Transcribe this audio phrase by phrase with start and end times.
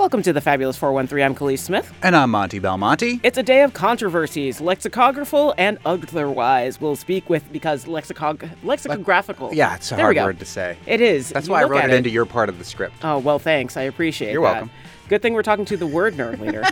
[0.00, 1.22] Welcome to the Fabulous 413.
[1.22, 1.92] I'm Kaliis Smith.
[2.02, 3.20] And I'm Monte Belmonte.
[3.22, 6.80] It's a day of controversies, lexicographical and otherwise.
[6.80, 9.52] We'll speak with because lexicog- lexicographical.
[9.52, 10.78] Yeah, it's a there hard word to say.
[10.86, 11.28] It is.
[11.28, 12.94] That's You why I wrote at it into your part of the script.
[13.04, 13.76] Oh, well, thanks.
[13.76, 14.32] I appreciate it.
[14.32, 14.52] You're that.
[14.52, 14.70] welcome.
[15.10, 16.64] Good thing we're talking to the word nerd later.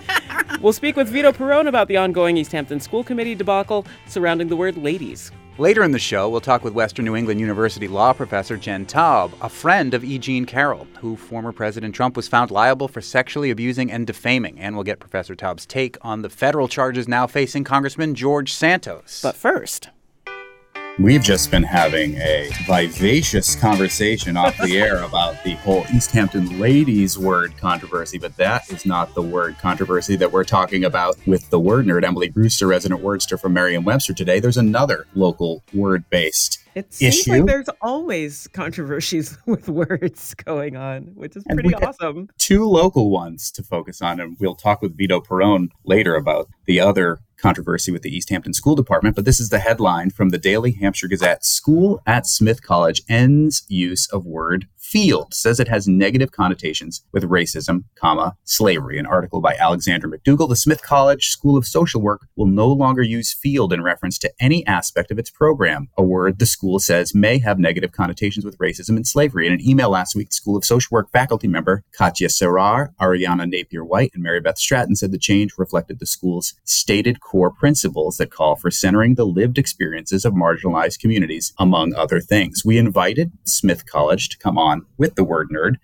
[0.62, 4.78] we'll speak with Vito Perrone about the ongoing Easthampton School Committee debacle surrounding the word
[4.78, 5.32] ladies.
[5.58, 9.32] Later in the show, we'll talk with Western New England University law professor Jen Taub,
[9.42, 10.16] a friend of E.
[10.16, 14.60] Jean Carroll, who former President Trump was found liable for sexually abusing and defaming.
[14.60, 19.20] And we'll get Professor Taub's take on the federal charges now facing Congressman George Santos.
[19.20, 19.88] But first,
[21.00, 27.16] We've just been having a vivacious conversation off the air about the whole Easthampton ladies
[27.16, 31.60] word controversy, but that is not the word controversy that we're talking about with the
[31.60, 34.40] word nerd, Emily Brewster, resident wordster from Merriam Webster today.
[34.40, 37.32] There's another local word based It seems issue.
[37.32, 42.28] like there's always controversies with words going on, which is pretty awesome.
[42.38, 46.80] two local ones to focus on, and we'll talk with Vito Perrone later about the
[46.80, 49.14] other controversy with the Easthampton School Department.
[49.14, 53.64] But this is the headline from the Daily Hampshire Gazette: "School at Smith College ends
[53.68, 58.98] use of word field." Says it has negative connotations with racism, comma slavery.
[58.98, 60.48] An article by Alexander McDougall.
[60.48, 64.32] The Smith College School of Social Work will no longer use field in reference to
[64.40, 65.88] any aspect of its program.
[65.96, 69.46] A word the school says may have negative connotations with racism and slavery.
[69.46, 73.84] In an email last week, School of Social Work faculty member Katya Serrar, Ariana Napier
[73.84, 78.30] White, and Mary Beth Stratton said the change reflected the school's stated core principles that
[78.30, 82.64] call for centering the lived experiences of marginalized communities, among other things.
[82.64, 85.76] We invited Smith College to come on with the word nerd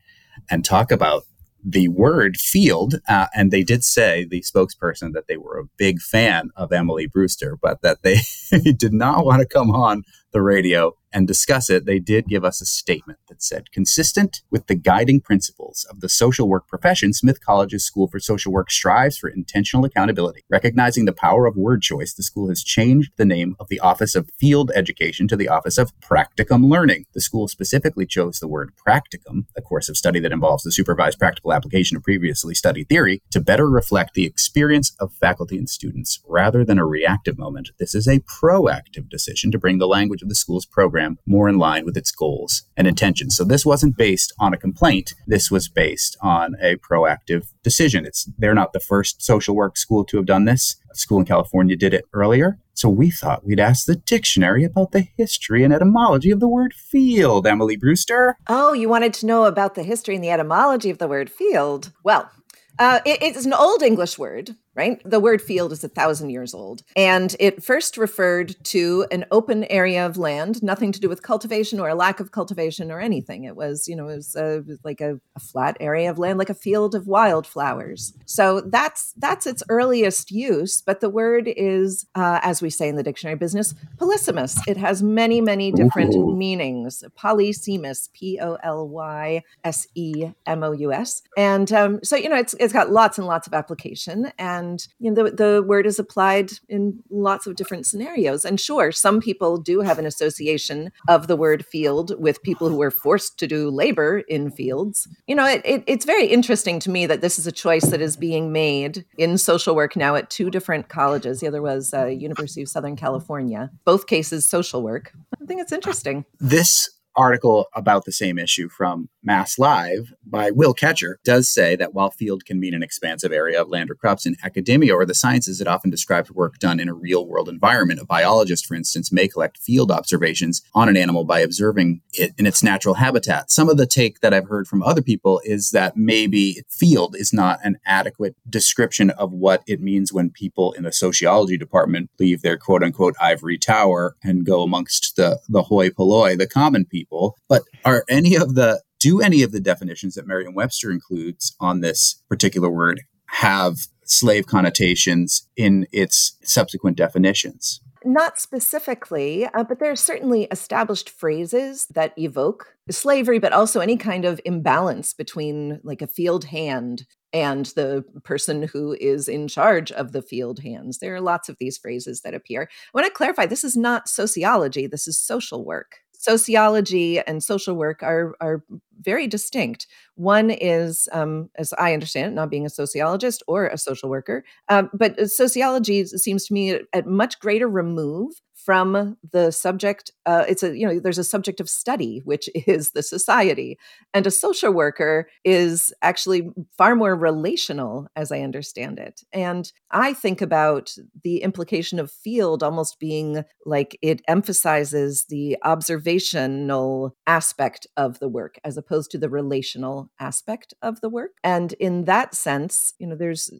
[0.50, 1.24] and talk about
[1.64, 6.00] the word field, uh, and they did say the spokesperson that they were a big
[6.00, 8.18] fan of Emily Brewster, but that they
[8.72, 10.04] did not want to come on
[10.34, 11.86] the radio and discuss it.
[11.86, 16.08] They did give us a statement that said, consistent with the guiding principles of the
[16.08, 20.42] social work profession, Smith College's School for Social Work strives for intentional accountability.
[20.50, 24.17] Recognizing the power of word choice, the school has changed the name of the Office
[24.17, 27.06] of Field Education to the Office of Practicum Learning.
[27.14, 31.20] The school specifically chose the word practicum, a course of study that involves the supervised
[31.20, 36.20] practical application of previously studied theory, to better reflect the experience of faculty and students
[36.27, 37.70] rather than a reactive moment.
[37.78, 41.58] This is a proactive decision to bring the language of the school's program more in
[41.58, 43.36] line with its goals and intentions.
[43.36, 45.14] So this wasn't based on a complaint.
[45.27, 48.05] This was based on a proactive decision.
[48.05, 50.77] It's they're not the first social work school to have done this.
[50.90, 52.58] A school in California did it earlier.
[52.77, 56.74] So we thought we'd ask the dictionary about the history and etymology of the word
[56.74, 57.46] field.
[57.46, 58.36] Emily Brewster.
[58.48, 61.92] Oh, you wanted to know about the history and the etymology of the word field?
[62.02, 62.30] Well,
[62.79, 65.01] uh, it- it's an old English word, right?
[65.05, 66.83] The word field is a thousand years old.
[66.96, 71.79] And it first referred to an open area of land, nothing to do with cultivation
[71.79, 73.45] or a lack of cultivation or anything.
[73.45, 76.51] It was, you know, it was uh, like a, a flat area of land, like
[76.51, 78.13] a field of wildflowers.
[78.27, 80.83] So that's that's its earliest use.
[80.83, 84.58] But the word is, uh, as we say in the dictionary business, polysemous.
[84.67, 86.34] It has many, many different Ooh.
[86.34, 87.05] meanings.
[87.17, 91.23] Polysemous, P O L Y S E M O U S.
[91.36, 94.33] And um, so, you know, it's, it's got lots and lots of application.
[94.39, 94.64] And,
[94.98, 98.45] you know, the, the word is applied in lots of different scenarios.
[98.45, 102.77] And sure, some people do have an association of the word field with people who
[102.77, 105.08] were forced to do labor in fields.
[105.27, 108.01] You know, it, it, it's very interesting to me that this is a choice that
[108.01, 111.41] is being made in social work now at two different colleges.
[111.41, 113.70] The other was uh, University of Southern California.
[113.85, 115.13] Both cases social work.
[115.41, 116.25] I think it's interesting.
[116.41, 121.95] This article about the same issue from Mass Live by Will Ketcher does say that
[121.95, 125.14] while field can mean an expansive area of land or crops in academia or the
[125.14, 128.00] sciences, it often describes work done in a real world environment.
[128.00, 132.46] A biologist, for instance, may collect field observations on an animal by observing it in
[132.46, 133.50] its natural habitat.
[133.50, 137.32] Some of the take that I've heard from other people is that maybe field is
[137.32, 142.43] not an adequate description of what it means when people in a sociology department leave
[142.43, 147.37] their quote unquote ivory tower and go amongst the, the hoi polloi, the common people.
[147.49, 152.22] But are any of the do any of the definitions that Merriam-Webster includes on this
[152.26, 157.82] particular word have slave connotations in its subsequent definitions?
[158.02, 163.98] Not specifically, uh, but there are certainly established phrases that evoke slavery, but also any
[163.98, 167.04] kind of imbalance between like a field hand
[167.34, 170.98] and the person who is in charge of the field hands.
[170.98, 172.62] There are lots of these phrases that appear.
[172.62, 175.96] I want to clarify this is not sociology, this is social work.
[176.24, 178.64] Sociology and social work are, are
[179.00, 179.86] very distinct.
[180.14, 184.42] One is, um, as I understand it, not being a sociologist or a social worker,
[184.68, 188.32] uh, but sociology seems to me at much greater remove
[188.64, 192.93] from the subject uh, it's a you know there's a subject of study which is
[192.93, 193.78] the society.
[194.12, 199.22] And a social worker is actually far more relational as i understand it.
[199.32, 207.17] And i think about the implication of field almost being like it emphasizes the observational
[207.26, 211.32] aspect of the work as opposed to the relational aspect of the work.
[211.43, 213.50] And in that sense you know there's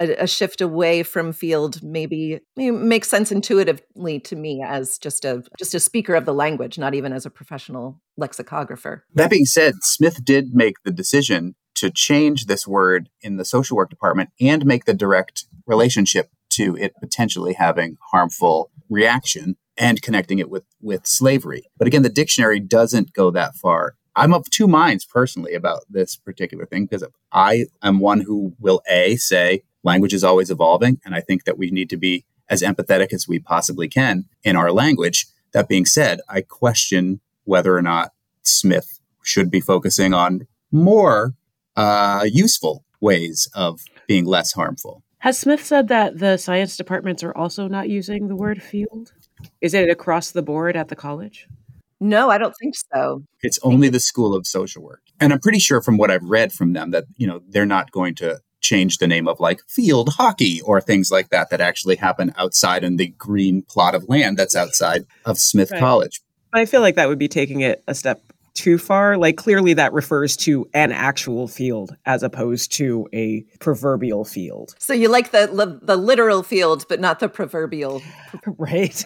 [0.00, 5.24] a, a, shift away from field maybe, maybe makes sense intuitively to me as just
[5.24, 9.04] a just a speaker of the language, not even as a professional lexicographer.
[9.14, 13.76] That being said, Smith did make the decision to change this word in the social
[13.76, 20.38] work department and make the direct relationship to it potentially having harmful reaction and connecting
[20.38, 21.64] it with with slavery.
[21.78, 23.94] But again, the dictionary doesn't go that far.
[24.16, 28.82] I'm of two minds personally about this particular thing because I am one who will
[28.90, 31.00] a say language is always evolving.
[31.04, 34.56] And I think that we need to be as empathetic as we possibly can in
[34.56, 35.26] our language.
[35.52, 38.12] That being said, I question whether or not
[38.42, 41.34] Smith should be focusing on more
[41.76, 45.02] uh, useful ways of being less harmful.
[45.18, 49.12] Has Smith said that the science departments are also not using the word field?
[49.60, 51.46] Is it across the board at the college?
[52.00, 53.22] No, I don't think so.
[53.42, 55.02] It's only the School of Social Work.
[55.20, 57.90] And I'm pretty sure from what I've read from them that, you know, they're not
[57.90, 61.96] going to change the name of like field hockey or things like that that actually
[61.96, 65.80] happen outside in the green plot of land that's outside of Smith right.
[65.80, 66.20] College.
[66.52, 68.22] I feel like that would be taking it a step
[68.54, 69.16] too far.
[69.16, 74.74] Like clearly that refers to an actual field as opposed to a proverbial field.
[74.78, 78.02] So you like the the literal field but not the proverbial.
[78.46, 79.04] right.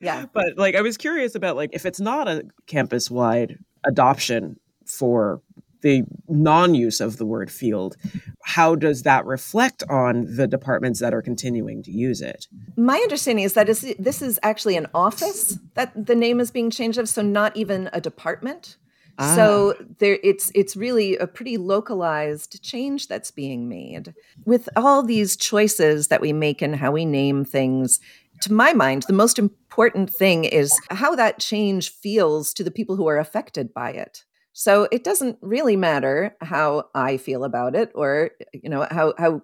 [0.00, 0.26] yeah.
[0.32, 5.40] But like I was curious about like if it's not a campus wide adoption for
[5.84, 7.96] the non-use of the word field
[8.42, 13.44] how does that reflect on the departments that are continuing to use it my understanding
[13.44, 13.66] is that
[13.98, 17.88] this is actually an office that the name is being changed of so not even
[17.92, 18.78] a department
[19.18, 19.34] ah.
[19.36, 24.14] so there it's it's really a pretty localized change that's being made
[24.46, 28.00] with all these choices that we make and how we name things
[28.40, 32.96] to my mind, the most important thing is how that change feels to the people
[32.96, 34.24] who are affected by it.
[34.54, 39.12] So it doesn't really matter how I feel about it or eh, you know how
[39.18, 39.42] how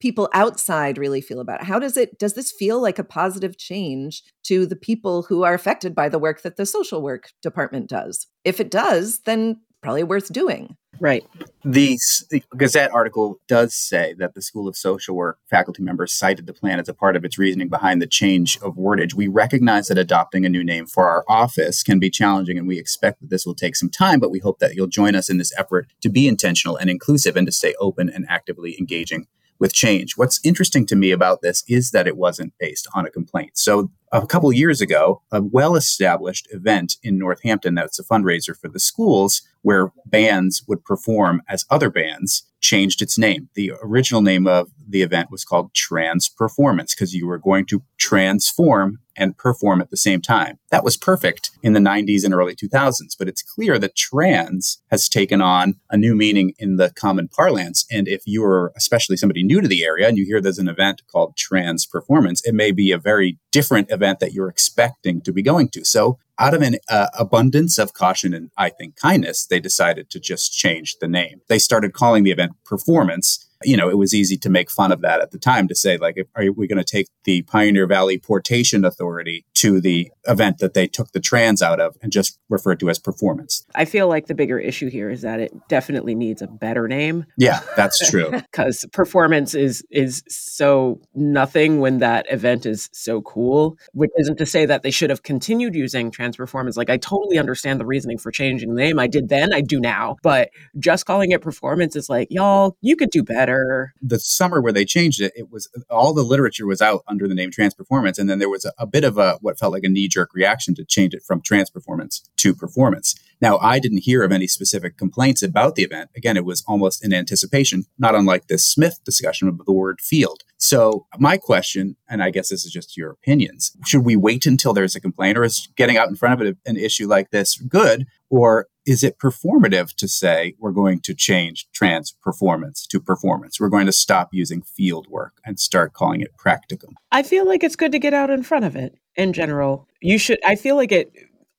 [0.00, 1.66] people outside really feel about it.
[1.66, 5.54] How does it does this feel like a positive change to the people who are
[5.54, 8.26] affected by the work that the social work department does?
[8.44, 10.76] If it does, then probably worth doing.
[11.00, 11.24] Right.
[11.64, 11.98] The,
[12.28, 16.52] the, Gazette article does say that the School of Social Work faculty members cited the
[16.52, 19.14] plan as a part of its reasoning behind the change of wordage.
[19.14, 22.78] We recognize that adopting a new name for our office can be challenging, and we
[22.78, 25.38] expect that this will take some time, but we hope that you'll join us in
[25.38, 29.26] this effort to be intentional and inclusive and to stay open and actively engaging
[29.58, 30.16] with change.
[30.16, 33.52] What's interesting to me about this is that it wasn't based on a complaint.
[33.54, 38.80] So a couple years ago, a well-established event in Northampton that's a fundraiser for the
[38.80, 43.48] schools where bands would perform as other bands changed its name.
[43.54, 47.82] The original name of the event was called Trans Performance because you were going to
[47.98, 50.58] transform and perform at the same time.
[50.70, 55.08] That was perfect in the 90s and early 2000s, but it's clear that trans has
[55.08, 57.84] taken on a new meaning in the common parlance.
[57.90, 61.02] And if you're especially somebody new to the area and you hear there's an event
[61.10, 65.42] called Trans Performance, it may be a very different event that you're expecting to be
[65.42, 65.84] going to.
[65.84, 70.18] So out of an uh, abundance of caution and I think kindness, they decided to
[70.18, 71.42] just change the name.
[71.48, 75.02] They started calling the event Performance you know, it was easy to make fun of
[75.02, 78.18] that at the time to say, like, are we going to take the Pioneer Valley
[78.18, 82.80] Portation Authority to the event that they took the trans out of and just referred
[82.80, 83.66] to as performance?
[83.74, 87.26] I feel like the bigger issue here is that it definitely needs a better name.
[87.36, 88.30] Yeah, that's true.
[88.30, 93.76] Because performance is is so nothing when that event is so cool.
[93.92, 96.78] Which isn't to say that they should have continued using trans performance.
[96.78, 98.98] Like, I totally understand the reasoning for changing the name.
[98.98, 100.16] I did then, I do now.
[100.22, 103.94] But just calling it performance is like, y'all, you could do better better.
[104.00, 107.34] The summer where they changed it, it was all the literature was out under the
[107.34, 108.18] name trans performance.
[108.18, 110.30] And then there was a, a bit of a what felt like a knee jerk
[110.34, 113.14] reaction to change it from trans performance to performance.
[113.40, 116.10] Now, I didn't hear of any specific complaints about the event.
[116.14, 120.42] Again, it was almost in anticipation, not unlike this Smith discussion of the word field.
[120.58, 124.74] So, my question, and I guess this is just your opinions, should we wait until
[124.74, 127.56] there's a complaint, or is getting out in front of it, an issue like this
[127.56, 128.06] good?
[128.28, 133.60] Or is it performative to say we're going to change trans performance to performance?
[133.60, 136.94] We're going to stop using field work and start calling it practicum.
[137.12, 139.86] I feel like it's good to get out in front of it in general.
[140.02, 141.12] You should, I feel like it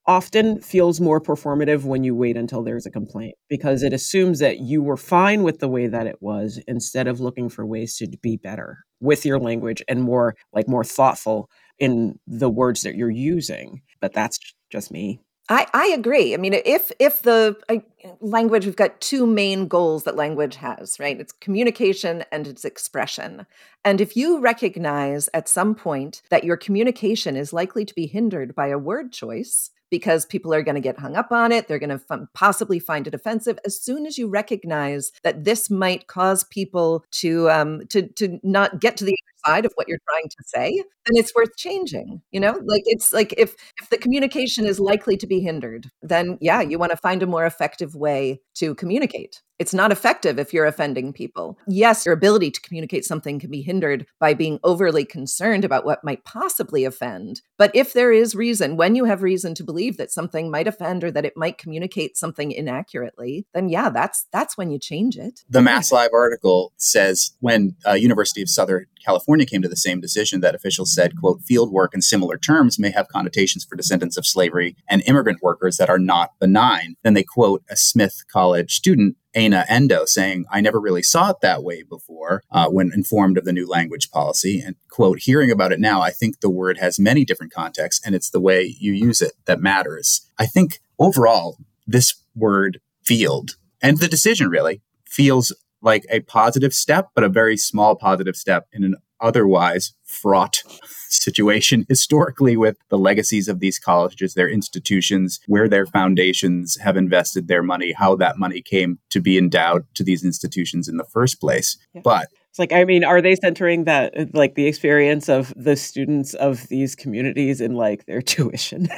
[0.06, 4.60] often feels more performative when you wait until there's a complaint because it assumes that
[4.60, 8.10] you were fine with the way that it was instead of looking for ways to
[8.22, 13.10] be better with your language and more like more thoughtful in the words that you're
[13.10, 13.84] using.
[14.02, 14.38] But that's
[14.70, 15.22] just me.
[15.50, 16.34] I, I agree.
[16.34, 17.78] I mean, if if the uh,
[18.22, 21.20] language, we've got two main goals that language has, right?
[21.20, 23.46] It's communication and it's expression.
[23.84, 28.56] And if you recognize at some point that your communication is likely to be hindered
[28.56, 31.68] by a word choice, because people are going to get hung up on it.
[31.68, 33.60] They're going to f- possibly find it offensive.
[33.66, 38.80] As soon as you recognize that this might cause people to um, to to not
[38.80, 42.22] get to the side of what you're trying to say, then it's worth changing.
[42.32, 46.38] You know, like it's like if if the communication is likely to be hindered, then
[46.42, 49.42] yeah, you want to find a more effective way to communicate.
[49.62, 51.56] It's not effective if you're offending people.
[51.68, 56.04] Yes, your ability to communicate something can be hindered by being overly concerned about what
[56.04, 57.42] might possibly offend.
[57.60, 61.04] But if there is reason, when you have reason to believe that something might offend
[61.04, 65.42] or that it might communicate something inaccurately, then yeah, that's that's when you change it.
[65.48, 70.00] The Mass Live article says when uh, University of Southern California came to the same
[70.00, 74.18] decision that officials said, quote, field work in similar terms may have connotations for descendants
[74.18, 76.96] of slavery and immigrant workers that are not benign.
[77.04, 81.38] Then they quote a Smith College student Ana Endo saying, I never really saw it
[81.42, 84.60] that way before uh, when informed of the new language policy.
[84.60, 88.14] And quote, hearing about it now, I think the word has many different contexts and
[88.14, 90.28] it's the way you use it that matters.
[90.38, 97.10] I think overall, this word field and the decision really feels like a positive step,
[97.16, 100.64] but a very small positive step in an otherwise fraught
[101.10, 107.48] situation historically with the legacies of these colleges, their institutions, where their foundations have invested
[107.48, 111.40] their money, how that money came to be endowed to these institutions in the first
[111.40, 111.78] place.
[111.94, 112.02] Yeah.
[112.04, 115.78] But it's like, I mean, are they centering that, uh, like, the experience of the
[115.78, 118.90] students of these communities in like their tuition?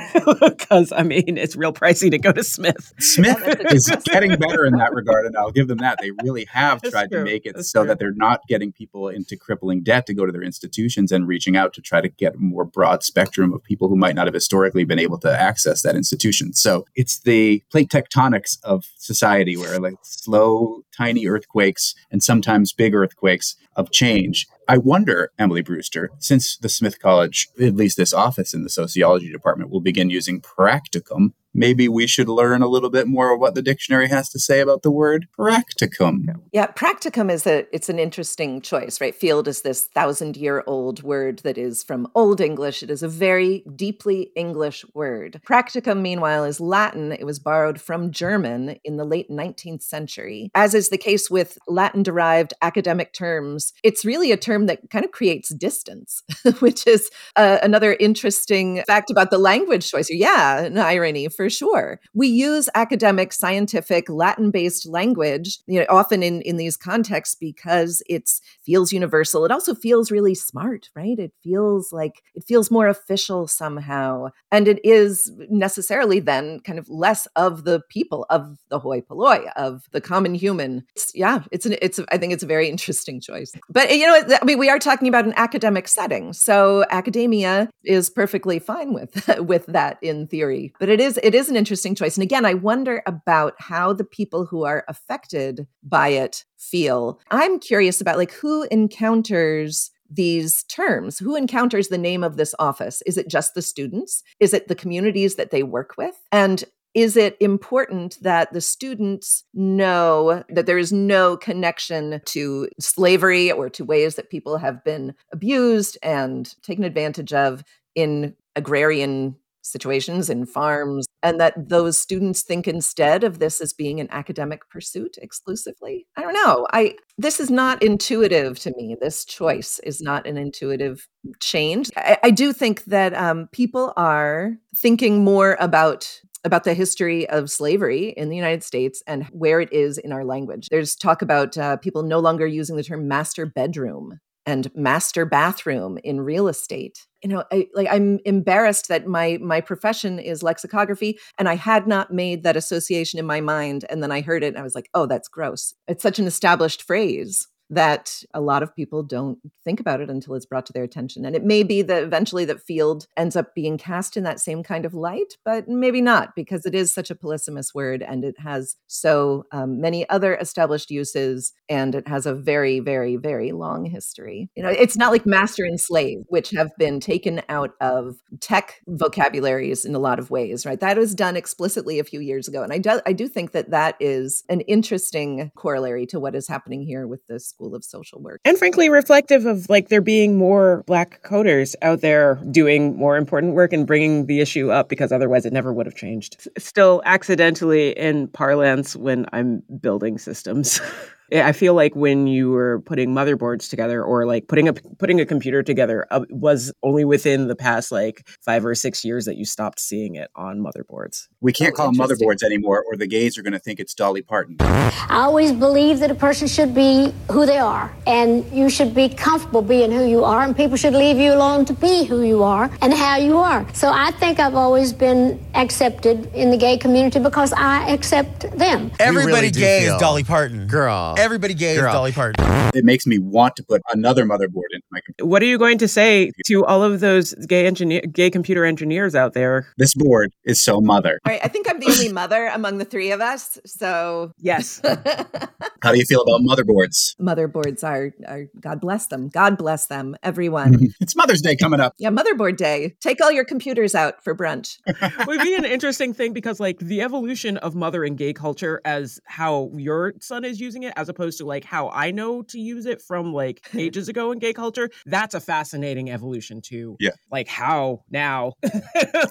[0.41, 2.93] Because I mean, it's real pricey to go to Smith.
[2.99, 3.37] Smith
[3.71, 5.99] is getting better in that regard, and I'll give them that.
[6.01, 7.19] They really have That's tried true.
[7.19, 7.89] to make it That's so true.
[7.89, 11.55] that they're not getting people into crippling debt to go to their institutions and reaching
[11.55, 14.33] out to try to get a more broad spectrum of people who might not have
[14.33, 16.53] historically been able to access that institution.
[16.53, 22.95] So it's the plate tectonics of society where like slow, tiny earthquakes and sometimes big
[22.95, 23.42] earthquakes
[23.75, 24.47] of change.
[24.67, 29.31] I wonder, Emily Brewster, since the Smith College, at least this office in the sociology
[29.31, 33.55] department, will begin using practicum maybe we should learn a little bit more of what
[33.55, 36.25] the dictionary has to say about the word practicum.
[36.51, 39.15] Yeah, practicum is a it's an interesting choice, right?
[39.15, 42.83] Field is this thousand year old word that is from Old English.
[42.83, 45.41] It is a very deeply English word.
[45.47, 47.11] Practicum, meanwhile, is Latin.
[47.11, 50.49] It was borrowed from German in the late 19th century.
[50.55, 55.05] As is the case with Latin derived academic terms, it's really a term that kind
[55.05, 56.23] of creates distance,
[56.59, 60.09] which is uh, another interesting fact about the language choice.
[60.09, 61.99] Yeah, an irony for for sure.
[62.13, 68.01] We use academic, scientific, Latin based language, you know, often in, in these contexts because
[68.07, 68.29] it
[68.65, 69.43] feels universal.
[69.43, 71.19] It also feels really smart, right?
[71.19, 74.29] It feels like it feels more official somehow.
[74.53, 79.45] And it is necessarily then kind of less of the people, of the hoi polloi,
[79.57, 80.85] of the common human.
[80.95, 83.51] It's, yeah, it's an, it's, I think it's a very interesting choice.
[83.69, 86.31] But, you know, I mean, we are talking about an academic setting.
[86.31, 90.73] So academia is perfectly fine with, with that in theory.
[90.79, 92.15] But it is, it it is an interesting choice.
[92.15, 97.19] And again, I wonder about how the people who are affected by it feel.
[97.31, 101.17] I'm curious about like who encounters these terms?
[101.17, 103.01] Who encounters the name of this office?
[103.07, 104.21] Is it just the students?
[104.39, 106.15] Is it the communities that they work with?
[106.31, 106.63] And
[106.93, 113.69] is it important that the students know that there is no connection to slavery or
[113.71, 117.63] to ways that people have been abused and taken advantage of
[117.95, 123.99] in agrarian situations in farms, and that those students think instead of this as being
[123.99, 126.05] an academic pursuit exclusively.
[126.15, 126.67] I don't know.
[126.71, 128.95] I this is not intuitive to me.
[128.99, 131.07] This choice is not an intuitive
[131.39, 131.89] change.
[131.95, 137.49] I, I do think that um, people are thinking more about about the history of
[137.49, 140.67] slavery in the United States and where it is in our language.
[140.69, 145.97] There's talk about uh, people no longer using the term master bedroom and master bathroom
[146.03, 147.05] in real estate.
[147.21, 151.87] You know I, like i'm embarrassed that my my profession is lexicography and i had
[151.87, 154.75] not made that association in my mind and then i heard it and i was
[154.75, 155.73] like oh that's gross.
[155.87, 160.35] It's such an established phrase that a lot of people don't think about it until
[160.35, 161.25] it's brought to their attention.
[161.25, 164.63] And it may be that eventually that field ends up being cast in that same
[164.63, 168.39] kind of light, but maybe not because it is such a polysemous word and it
[168.39, 173.85] has so um, many other established uses and it has a very, very, very long
[173.85, 174.49] history.
[174.55, 178.81] You know, it's not like master and slave, which have been taken out of tech
[178.87, 180.79] vocabularies in a lot of ways, right?
[180.79, 182.63] That was done explicitly a few years ago.
[182.63, 186.47] And I do, I do think that that is an interesting corollary to what is
[186.47, 188.41] happening here with school School of Social Work.
[188.43, 193.53] And frankly, reflective of like there being more Black coders out there doing more important
[193.53, 196.47] work and bringing the issue up because otherwise it never would have changed.
[196.57, 200.81] Still, accidentally in parlance when I'm building systems.
[201.31, 205.25] I feel like when you were putting motherboards together or like putting a putting a
[205.25, 209.45] computer together uh, was only within the past like 5 or 6 years that you
[209.45, 211.27] stopped seeing it on motherboards.
[211.41, 213.93] We can't oh, call them motherboards anymore or the gays are going to think it's
[213.93, 214.57] Dolly Parton.
[214.59, 219.09] I always believe that a person should be who they are and you should be
[219.09, 222.43] comfortable being who you are and people should leave you alone to be who you
[222.43, 223.65] are and how you are.
[223.73, 228.91] So I think I've always been accepted in the gay community because I accept them.
[228.99, 230.67] Everybody really gay is Dolly Parton.
[230.67, 231.12] Girl.
[231.17, 231.87] Everybody gay Girl.
[231.87, 232.45] is Dolly Parton.
[232.75, 235.27] It makes me want to put another motherboard into my computer.
[235.27, 239.15] What are you going to say to all of those gay engineer, gay computer engineers
[239.15, 239.67] out there?
[239.77, 241.19] This board is so mother.
[241.25, 243.59] All right, I think I'm the only mother among the three of us.
[243.65, 244.81] So yes.
[245.83, 247.15] How do you feel about motherboards?
[247.19, 249.27] Motherboards are, are God bless them.
[249.27, 250.93] God bless them, everyone.
[251.01, 251.93] it's Mother's Day coming up.
[251.97, 252.95] Yeah, Motherboard Day.
[253.01, 254.77] Take all your computers out for brunch.
[255.27, 259.19] Would be an interesting thing because like the evolution of mother and gay culture as
[259.25, 262.87] how your son is using it, as opposed to like how I know to use
[262.87, 264.89] it from like ages ago in gay culture.
[265.05, 266.97] That's a fascinating evolution too.
[266.99, 267.11] Yeah.
[267.31, 268.53] Like how now?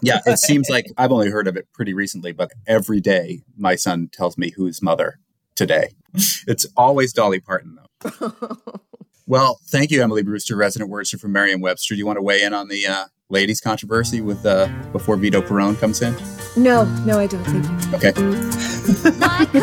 [0.02, 3.74] yeah, it seems like I've only heard of it pretty recently, but every day my
[3.74, 5.18] son tells me who's mother
[5.56, 5.94] today.
[6.46, 8.36] It's always Dolly Parton though.
[9.26, 11.94] well, thank you, Emily Brewster, resident wordsmith from Merriam-Webster.
[11.94, 15.40] Do you want to weigh in on the uh, ladies' controversy with uh, before Vito
[15.40, 16.14] Perrone comes in?
[16.56, 17.42] No, no, I don't.
[17.44, 18.22] Thank you.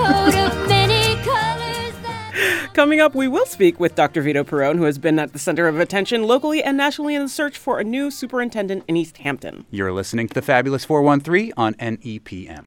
[0.08, 0.79] Okay.
[2.74, 4.22] Coming up, we will speak with Dr.
[4.22, 7.30] Vito Perrone, who has been at the center of attention locally and nationally in the
[7.30, 9.66] search for a new superintendent in Easthampton.
[9.72, 12.66] You're listening to the Fabulous 413 on NEPM.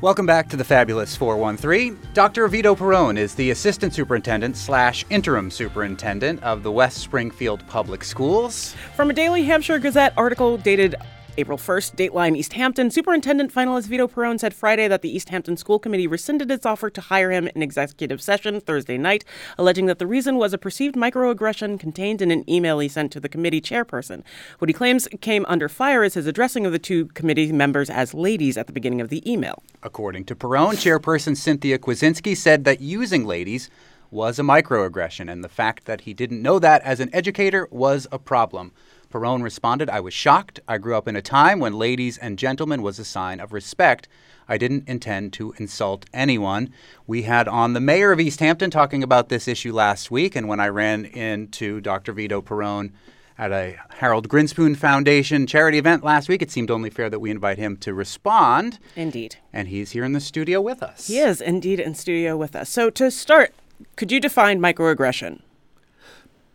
[0.00, 1.98] Welcome back to the Fabulous 413.
[2.14, 2.46] Dr.
[2.46, 8.76] Vito Perrone is the Assistant Superintendent slash Interim Superintendent of the West Springfield Public Schools.
[8.94, 10.94] From a Daily Hampshire Gazette article dated
[11.38, 12.90] April 1st, Dateline Easthampton.
[12.90, 17.00] Superintendent finalist Vito Perrone said Friday that the Easthampton School Committee rescinded its offer to
[17.00, 19.24] hire him in executive session Thursday night,
[19.56, 23.20] alleging that the reason was a perceived microaggression contained in an email he sent to
[23.20, 24.24] the committee chairperson.
[24.58, 28.14] What he claims came under fire is his addressing of the two committee members as
[28.14, 29.62] ladies at the beginning of the email.
[29.84, 33.70] According to Perrone, chairperson Cynthia Kwasinski said that using ladies
[34.10, 38.08] was a microaggression, and the fact that he didn't know that as an educator was
[38.10, 38.72] a problem.
[39.10, 40.60] Perrone responded, I was shocked.
[40.68, 44.06] I grew up in a time when ladies and gentlemen was a sign of respect.
[44.48, 46.72] I didn't intend to insult anyone.
[47.06, 50.60] We had on the mayor of Easthampton talking about this issue last week, and when
[50.60, 52.12] I ran into Dr.
[52.12, 52.92] Vito Perrone
[53.38, 57.30] at a Harold Grinspoon Foundation charity event last week, it seemed only fair that we
[57.30, 58.78] invite him to respond.
[58.96, 59.36] Indeed.
[59.52, 61.06] And he's here in the studio with us.
[61.06, 62.68] He is indeed in studio with us.
[62.68, 63.54] So to start,
[63.96, 65.40] could you define microaggression?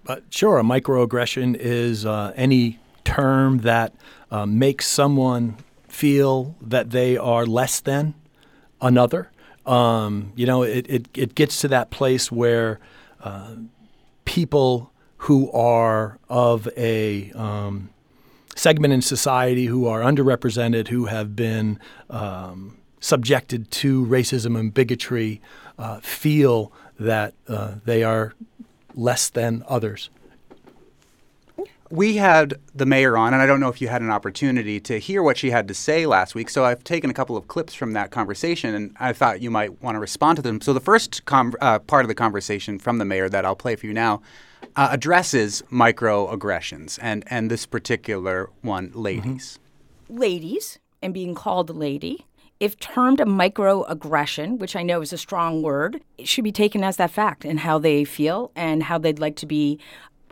[0.05, 3.93] Uh, sure, a microaggression is uh, any term that
[4.31, 5.55] uh, makes someone
[5.87, 8.13] feel that they are less than
[8.81, 9.31] another.
[9.65, 12.79] Um, you know, it, it, it, gets to that place where
[13.21, 13.55] uh,
[14.25, 17.89] people who are of a um,
[18.55, 25.39] segment in society who are underrepresented, who have been um, subjected to racism and bigotry,
[25.77, 28.33] uh, feel that uh, they are
[28.95, 30.10] less than others.
[31.89, 34.99] We had the mayor on, and I don't know if you had an opportunity to
[34.99, 36.49] hear what she had to say last week.
[36.49, 39.82] So I've taken a couple of clips from that conversation, and I thought you might
[39.84, 40.60] want to respond to them.
[40.60, 43.75] So the first com- uh, part of the conversation from the mayor that I'll play
[43.75, 44.21] for you now
[44.75, 49.60] uh, addresses microaggressions and and this particular one, ladies.
[50.10, 50.19] Mm-hmm.
[50.19, 52.25] Ladies, and being called a lady
[52.59, 56.83] if termed a microaggression, which I know is a strong word, it should be taken
[56.83, 59.79] as that fact and how they feel and how they'd like to be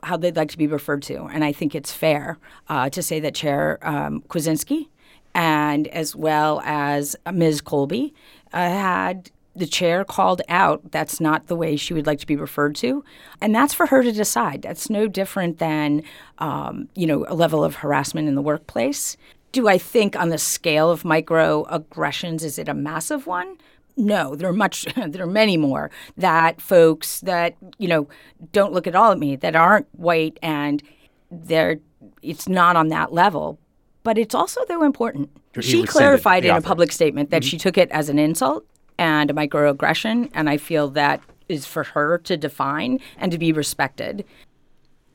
[0.04, 1.26] how they'd like to be referred to.
[1.26, 4.88] And I think it's fair uh, to say that Chair um, Kwasinski
[5.36, 7.62] and as well as Ms.
[7.62, 8.14] Colby
[8.52, 12.38] uh, had the chair called out that's not the way she would like to be
[12.38, 13.04] referred to
[13.42, 16.02] and that's for her to decide that's no different than
[16.40, 19.18] um, you know a level of harassment in the workplace
[19.52, 23.58] do I think on the scale of microaggressions, is it a massive one?
[23.98, 28.08] No, there are much, there are many more that folks that, you know,
[28.52, 30.82] don't look at all at me, that aren't white and
[31.30, 31.80] they're,
[32.22, 33.60] it's not on that level.
[34.04, 35.30] But it's also, though, important.
[35.60, 37.50] she clarified in a public statement that mm-hmm.
[37.50, 38.66] she took it as an insult
[38.98, 43.52] and a microaggression, and I feel that is for her to define and to be
[43.52, 44.26] respected.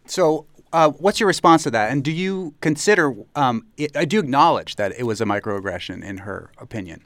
[0.07, 1.91] So uh, what's your response to that?
[1.91, 3.15] And do you consider?
[3.35, 7.03] Um, it, I do acknowledge that it was a microaggression in her opinion.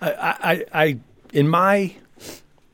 [0.00, 0.98] I, I, I
[1.32, 1.94] in my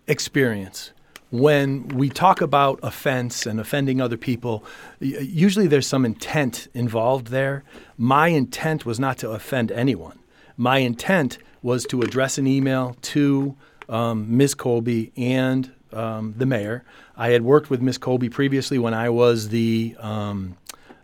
[0.06, 0.92] experience,
[1.30, 4.64] when we talk about offense and offending other people,
[5.00, 7.64] usually there's some intent involved there.
[7.98, 10.18] My intent was not to offend anyone.
[10.56, 13.56] My intent was to address an email to
[13.88, 14.54] um, Ms.
[14.54, 16.84] Colby and um, the mayor.
[17.16, 17.98] I had worked with Ms.
[17.98, 20.56] Colby previously when I was the um,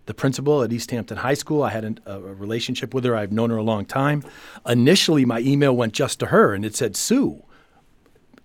[0.07, 1.62] the principal at Easthampton High School.
[1.62, 3.14] I had a, a, relationship with her.
[3.14, 4.25] I've known her a long time.
[4.66, 7.45] Initially, my email went just to her, and it said Sue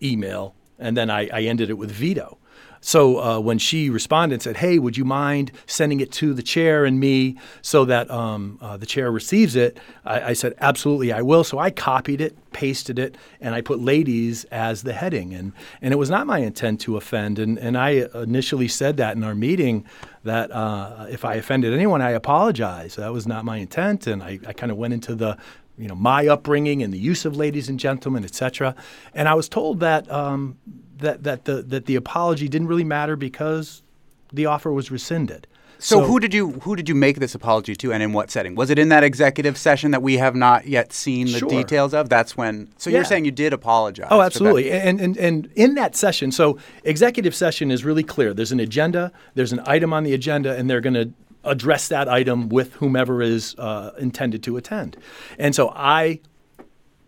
[0.01, 2.36] email, and then I, I ended it with Vito.
[2.81, 6.43] So uh, when she responded and said, "Hey, would you mind sending it to the
[6.43, 11.11] chair and me so that um, uh, the chair receives it?" I, I, said, "Absolutely,
[11.11, 15.33] I will." So I copied it, pasted it, and I put "ladies" as the heading.
[15.33, 17.39] and And it was not my intent to offend.
[17.39, 19.85] And and I initially said that in our meeting
[20.23, 22.95] that uh, if I offended anyone, I apologize.
[22.95, 25.37] That was not my intent, and I, I kind of went into the
[25.77, 28.75] you know my upbringing and the use of ladies and gentlemen, etc.
[29.13, 30.57] And I was told that um,
[30.99, 33.83] that that the that the apology didn't really matter because
[34.31, 35.47] the offer was rescinded.
[35.79, 38.31] So, so, who did you who did you make this apology to, and in what
[38.31, 38.55] setting?
[38.55, 41.49] Was it in that executive session that we have not yet seen the sure.
[41.49, 42.09] details of?
[42.09, 42.69] That's when.
[42.77, 42.97] So yeah.
[42.97, 44.07] you're saying you did apologize?
[44.09, 44.71] Oh, absolutely.
[44.71, 48.33] And, and and in that session, so executive session is really clear.
[48.33, 49.11] There's an agenda.
[49.35, 51.11] There's an item on the agenda, and they're going to
[51.43, 54.97] address that item with whomever is uh, intended to attend.
[55.37, 56.21] And so I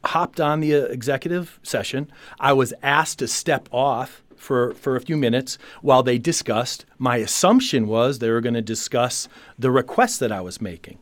[0.06, 2.12] hopped on the uh, executive session.
[2.40, 6.86] I was asked to step off for, for a few minutes while they discussed.
[6.98, 11.00] My assumption was they were going to discuss the request that I was making,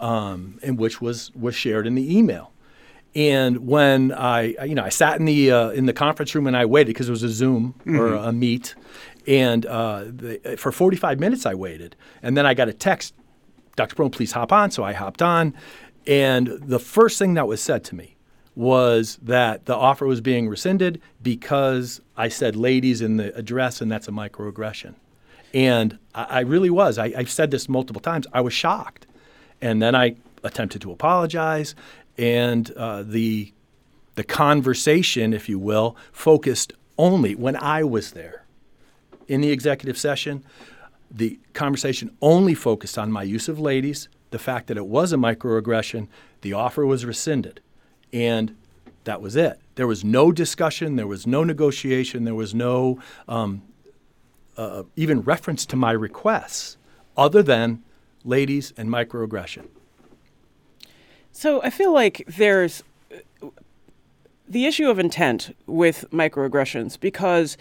[0.00, 2.52] um, and which was was shared in the email.
[3.14, 6.56] And when I, you know, I sat in the uh, in the conference room and
[6.56, 7.98] I waited because it was a Zoom mm-hmm.
[7.98, 8.74] or a Meet,
[9.26, 13.14] and uh, the, for 45 minutes I waited, and then I got a text,
[13.76, 13.94] Dr.
[13.94, 14.70] Brown, please hop on.
[14.70, 15.54] So I hopped on,
[16.06, 18.16] and the first thing that was said to me
[18.54, 23.90] was that the offer was being rescinded because I said ladies in the address, and
[23.90, 24.94] that's a microaggression.
[25.54, 26.98] And I, I really was.
[26.98, 28.26] I, I've said this multiple times.
[28.32, 29.06] I was shocked.
[29.60, 31.74] And then I attempted to apologize,
[32.18, 33.52] and uh, the
[34.14, 38.44] the conversation, if you will, focused only when I was there
[39.28, 40.44] in the executive session.
[41.10, 45.16] The conversation only focused on my use of ladies, the fact that it was a
[45.16, 46.08] microaggression,
[46.42, 47.60] the offer was rescinded.
[48.12, 48.56] And
[49.04, 49.58] that was it.
[49.74, 53.62] There was no discussion, there was no negotiation, there was no um,
[54.56, 56.76] uh, even reference to my requests
[57.16, 57.82] other than
[58.24, 59.66] ladies and microaggression.
[61.32, 62.82] So I feel like there's
[64.46, 67.56] the issue of intent with microaggressions because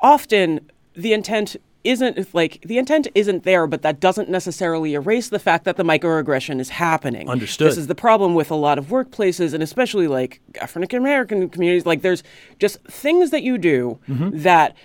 [0.00, 5.38] often the intent isn't like the intent isn't there, but that doesn't necessarily erase the
[5.38, 7.28] fact that the microaggression is happening.
[7.28, 7.68] Understood.
[7.68, 11.86] This is the problem with a lot of workplaces and especially like African American communities.
[11.86, 12.22] Like there's
[12.58, 14.38] just things that you do mm-hmm.
[14.42, 14.76] that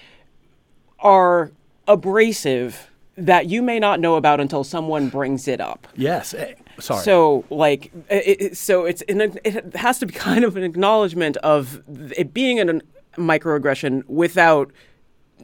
[1.00, 1.52] are
[1.88, 5.88] abrasive that you may not know about until someone brings it up.
[5.96, 6.34] Yes.
[6.34, 7.04] Eh, sorry.
[7.04, 11.82] So, like, it, so it's it has to be kind of an acknowledgement of
[12.16, 14.72] it being an, a microaggression without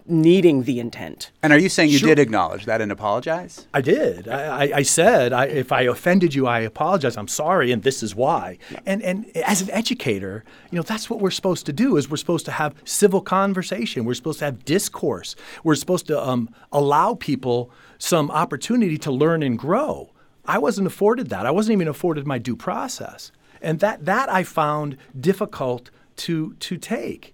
[0.06, 1.32] needing the intent.
[1.42, 2.10] And are you saying you sure.
[2.10, 3.68] did acknowledge that and apologize?
[3.74, 4.28] I did.
[4.28, 7.16] I, I, I said, I, if I offended you, I apologize.
[7.18, 8.58] I'm sorry, and this is why.
[8.86, 11.98] And and as an educator, you know, that's what we're supposed to do.
[11.98, 14.06] Is we're supposed to have civil conversation.
[14.06, 15.36] We're supposed to have discourse.
[15.64, 20.12] We're supposed to um, allow people some opportunity to learn and grow.
[20.46, 21.46] I wasn't afforded that.
[21.46, 26.78] I wasn't even afforded my due process, and that that I found difficult to to
[26.78, 27.34] take.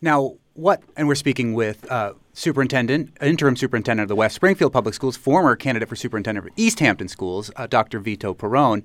[0.00, 4.92] Now, what, and we're speaking with uh, superintendent, interim superintendent of the West Springfield Public
[4.92, 8.00] Schools, former candidate for superintendent of Easthampton Schools, uh, Dr.
[8.00, 8.82] Vito Perrone.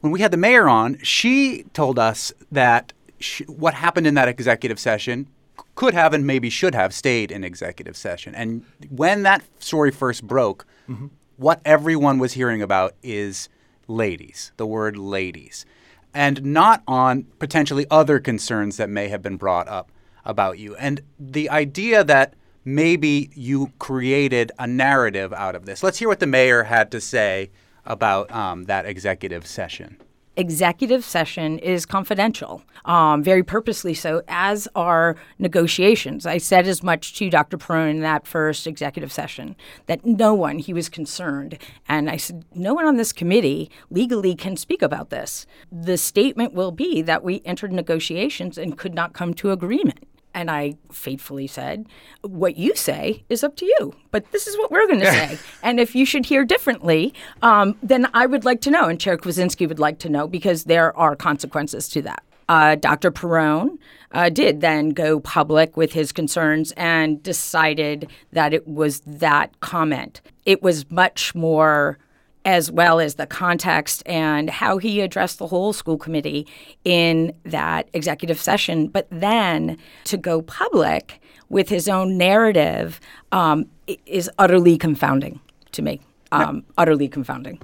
[0.00, 4.28] When we had the mayor on, she told us that she, what happened in that
[4.28, 5.26] executive session
[5.74, 8.34] could have and maybe should have stayed in executive session.
[8.34, 11.08] And when that story first broke, mm-hmm.
[11.36, 13.50] what everyone was hearing about is
[13.88, 15.66] ladies, the word ladies,
[16.14, 19.90] and not on potentially other concerns that may have been brought up
[20.24, 20.74] about you.
[20.76, 25.82] And the idea that maybe you created a narrative out of this.
[25.82, 27.50] Let's hear what the mayor had to say
[27.84, 29.96] about um, that executive session
[30.40, 36.24] executive session is confidential, um, very purposely so, as are negotiations.
[36.24, 37.58] I said as much to Dr.
[37.58, 39.54] Perrone in that first executive session
[39.86, 41.58] that no one, he was concerned.
[41.88, 45.46] And I said, no one on this committee legally can speak about this.
[45.70, 50.06] The statement will be that we entered negotiations and could not come to agreement.
[50.32, 51.86] And I faithfully said,
[52.22, 55.38] What you say is up to you, but this is what we're going to say.
[55.62, 57.12] and if you should hear differently,
[57.42, 58.86] um, then I would like to know.
[58.86, 62.22] And Chair Kwasinski would like to know because there are consequences to that.
[62.48, 63.12] Uh, Dr.
[63.12, 63.78] Perrone
[64.10, 70.20] uh, did then go public with his concerns and decided that it was that comment.
[70.44, 71.98] It was much more
[72.44, 76.46] as well as the context and how he addressed the whole school committee
[76.84, 78.88] in that executive session.
[78.88, 83.00] But then to go public with his own narrative
[83.32, 83.66] um,
[84.06, 85.40] is utterly confounding
[85.72, 86.00] to me.
[86.32, 87.60] Um, utterly confounding.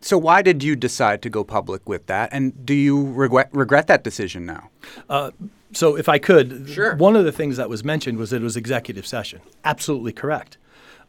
[0.00, 2.30] So, why did you decide to go public with that?
[2.32, 4.68] And do you regret, regret that decision now?
[5.08, 5.30] Uh,
[5.72, 6.96] so, if I could, sure.
[6.96, 9.40] one of the things that was mentioned was that it was executive session.
[9.64, 10.58] Absolutely correct.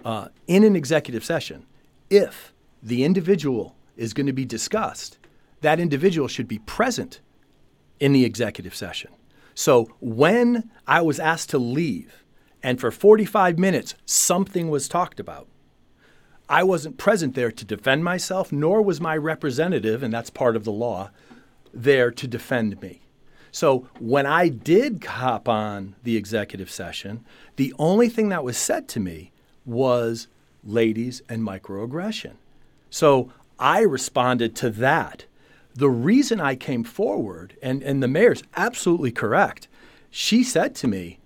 [0.05, 1.65] Uh, in an executive session,
[2.11, 5.17] if the individual is going to be discussed,
[5.61, 7.21] that individual should be present
[7.99, 9.11] in the executive session.
[9.53, 12.23] So when I was asked to leave
[12.63, 15.47] and for 45 minutes something was talked about,
[16.49, 20.65] I wasn't present there to defend myself, nor was my representative, and that's part of
[20.65, 21.11] the law,
[21.73, 23.03] there to defend me.
[23.51, 27.23] So when I did hop on the executive session,
[27.55, 29.31] the only thing that was said to me
[29.65, 30.27] was
[30.63, 32.33] ladies and microaggression.
[32.91, 35.25] So I responded to that.
[35.73, 39.67] The reason I came forward, and, and the mayor's absolutely correct,
[40.11, 41.17] she said to me,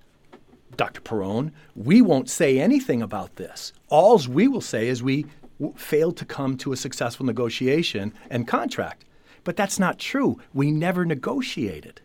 [0.78, 1.02] Dr.
[1.02, 3.74] Perrone, we won't say anything about this.
[3.90, 5.26] Alls we will say is we
[5.60, 9.04] w- failed to come to a successful negotiation and contract.
[9.44, 10.40] But that's not true.
[10.54, 12.02] We never negotiated.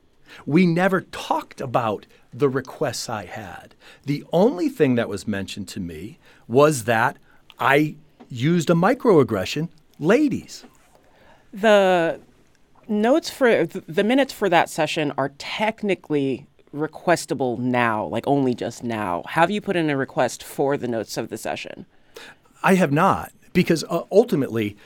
[0.47, 3.75] We never talked about the requests I had.
[4.07, 7.19] The only thing that was mentioned to me was that
[7.59, 7.97] I
[8.31, 10.65] used a microaggression, ladies.
[11.53, 12.21] The
[12.89, 19.25] notes for the minutes for that session are technically requestable now, like only just now.
[19.29, 21.87] Have you put in a request for the notes of the session?
[22.63, 24.77] I have not, because uh, ultimately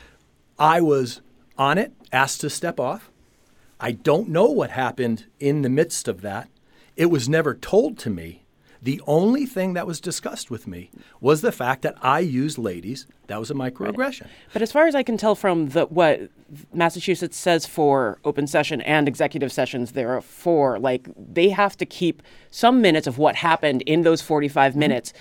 [0.58, 1.20] I was
[1.58, 3.10] on it, asked to step off.
[3.78, 6.48] I don't know what happened in the midst of that.
[6.96, 8.43] It was never told to me.
[8.84, 13.06] The only thing that was discussed with me was the fact that I used ladies.
[13.28, 14.20] That was a microaggression.
[14.22, 14.30] Right.
[14.52, 16.28] But as far as I can tell from the, what
[16.74, 20.78] Massachusetts says for open session and executive sessions, there are four.
[20.78, 24.80] Like they have to keep some minutes of what happened in those 45 mm-hmm.
[24.80, 25.14] minutes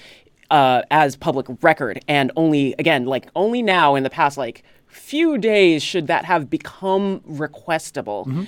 [0.52, 2.04] uh, as public record.
[2.10, 6.50] And only, again, like only now in the past, like few days should that have
[6.50, 8.28] become requestable.
[8.28, 8.44] Mm-hmm.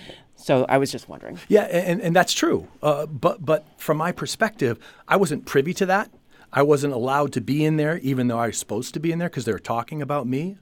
[0.46, 1.40] So I was just wondering.
[1.48, 2.68] Yeah, and, and that's true.
[2.84, 4.78] Uh, but but from my perspective,
[5.08, 6.12] I wasn't privy to that.
[6.54, 9.18] I wasn't allowed to be in there, even though I was supposed to be in
[9.18, 10.58] there because they were talking about me,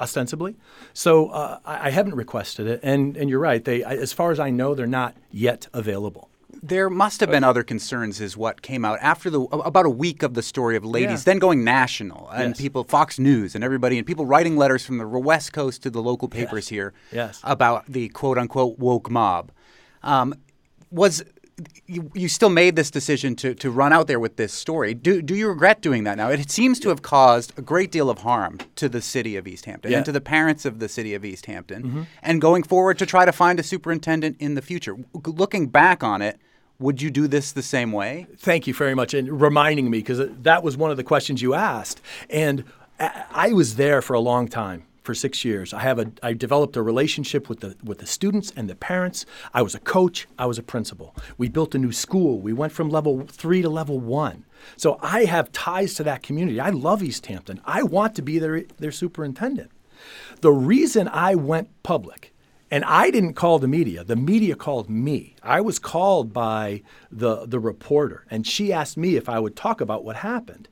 [0.00, 0.56] ostensibly.
[0.92, 3.64] So uh, I, I, haven't requested it, and and you're right.
[3.64, 6.28] They, as far as I know, they're not yet available.
[6.62, 10.22] There must have been other concerns, is what came out after the about a week
[10.22, 11.32] of the story of ladies, yeah.
[11.32, 12.60] then going national, and yes.
[12.60, 16.02] people, Fox News, and everybody, and people writing letters from the West Coast to the
[16.02, 16.68] local papers yes.
[16.68, 17.40] here yes.
[17.44, 19.52] about the quote unquote woke mob.
[20.02, 20.34] Um,
[20.90, 21.24] was
[21.86, 24.94] you, you still made this decision to, to run out there with this story.
[24.94, 26.28] Do, do you regret doing that now?
[26.28, 29.90] It seems to have caused a great deal of harm to the city of Easthampton
[29.90, 29.98] yeah.
[29.98, 32.02] and to the parents of the city of Easthampton, mm-hmm.
[32.22, 34.96] and going forward to try to find a superintendent in the future.
[35.26, 36.40] Looking back on it,
[36.80, 38.26] would you do this the same way?
[38.38, 39.14] Thank you very much.
[39.14, 42.00] And reminding me, because that was one of the questions you asked.
[42.28, 42.64] And
[42.98, 45.72] I was there for a long time for six years.
[45.72, 49.24] I have a I developed a relationship with the with the students and the parents.
[49.54, 50.26] I was a coach.
[50.38, 51.14] I was a principal.
[51.38, 52.40] We built a new school.
[52.40, 54.44] We went from level three to level one.
[54.76, 56.60] So I have ties to that community.
[56.60, 57.60] I love Easthampton.
[57.64, 59.70] I want to be their their superintendent.
[60.40, 62.29] The reason I went public
[62.70, 64.04] and I didn't call the media.
[64.04, 65.34] The media called me.
[65.42, 69.80] I was called by the, the reporter, and she asked me if I would talk
[69.80, 70.68] about what happened.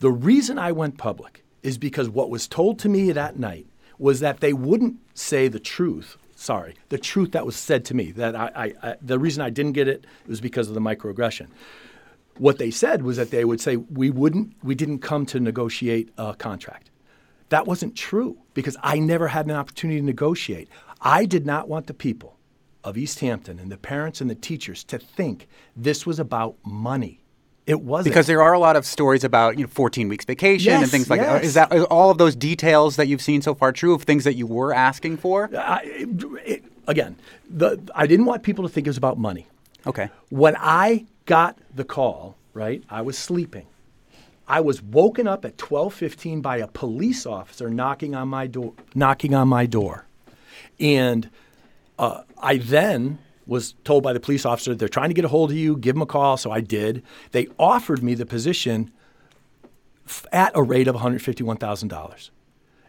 [0.00, 3.66] The reason I went public is because what was told to me that night
[3.98, 6.18] was that they wouldn't say the truth.
[6.34, 8.10] Sorry, the truth that was said to me.
[8.10, 11.46] That I, I, I the reason I didn't get it was because of the microaggression.
[12.38, 16.10] What they said was that they would say we wouldn't, we didn't come to negotiate
[16.18, 16.90] a contract.
[17.50, 20.68] That wasn't true because I never had an opportunity to negotiate.
[21.02, 22.38] I did not want the people
[22.84, 27.20] of Easthampton and the parents and the teachers to think this was about money.
[27.66, 28.12] It wasn't.
[28.12, 30.90] Because there are a lot of stories about you know 14 weeks vacation yes, and
[30.90, 31.32] things like yes.
[31.32, 31.44] that.
[31.44, 34.24] Is that is all of those details that you've seen so far true of things
[34.24, 35.48] that you were asking for?
[35.56, 37.16] I, it, again,
[37.48, 39.46] the, I didn't want people to think it was about money.
[39.86, 40.10] Okay.
[40.30, 43.66] When I got the call, right, I was sleeping.
[44.48, 48.74] I was woken up at 12:15 by a police officer knocking on my door.
[48.94, 50.06] Knocking on my door.
[50.80, 51.30] And
[51.98, 55.50] uh, I then was told by the police officer they're trying to get a hold
[55.50, 55.76] of you.
[55.76, 56.36] Give them a call.
[56.36, 57.02] So I did.
[57.32, 58.92] They offered me the position
[60.06, 62.30] f- at a rate of one hundred fifty-one thousand dollars.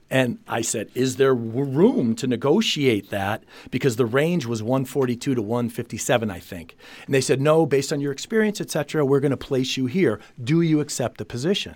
[0.09, 3.43] And I said, "Is there room to negotiate that?
[3.71, 7.99] Because the range was 142 to 157, I think." And they said, "No, based on
[7.99, 10.19] your experience, et cetera, we're going to place you here.
[10.41, 11.75] Do you accept the position?"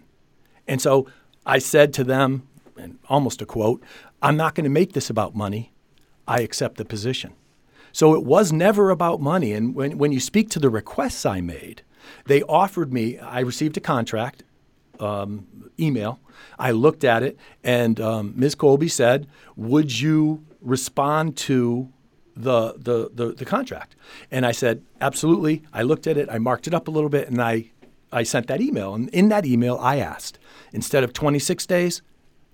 [0.68, 1.08] And so
[1.46, 3.82] I said to them, and almost a quote,
[4.22, 5.72] "I'm not going to make this about money.
[6.28, 7.34] I accept the position."
[7.92, 9.54] So it was never about money.
[9.54, 11.82] And when, when you speak to the requests I made,
[12.26, 14.44] they offered me, I received a contract
[15.00, 15.48] um,
[15.80, 16.20] email.
[16.60, 18.54] I looked at it, and um, Ms.
[18.56, 21.92] Colby said, Would you respond to
[22.36, 23.96] the, the, the, the contract?
[24.30, 25.64] And I said, Absolutely.
[25.74, 27.72] I looked at it, I marked it up a little bit, and I,
[28.12, 28.94] I sent that email.
[28.94, 30.38] And in that email, I asked,
[30.72, 32.02] instead of 26 days,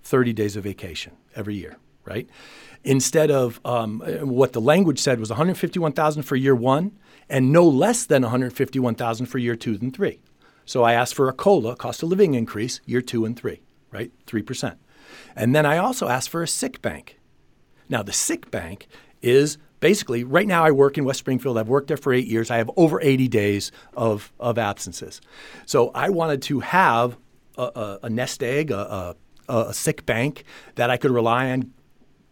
[0.02, 2.28] 30 days of vacation every year, right?
[2.84, 6.92] Instead of um, what the language said was 151,000 for year one
[7.28, 10.20] and no less than 151,000 for year two and three.
[10.66, 14.12] So I asked for a COLA, cost of living increase, year two and three, right?
[14.26, 14.76] 3%.
[15.36, 17.18] And then I also asked for a sick bank.
[17.88, 18.86] Now, the sick bank
[19.22, 21.58] is basically right now I work in West Springfield.
[21.58, 22.50] I've worked there for eight years.
[22.50, 25.20] I have over 80 days of, of absences.
[25.66, 27.18] So I wanted to have
[27.58, 29.14] a, a, a nest egg, a,
[29.48, 30.44] a, a sick bank
[30.76, 31.72] that I could rely on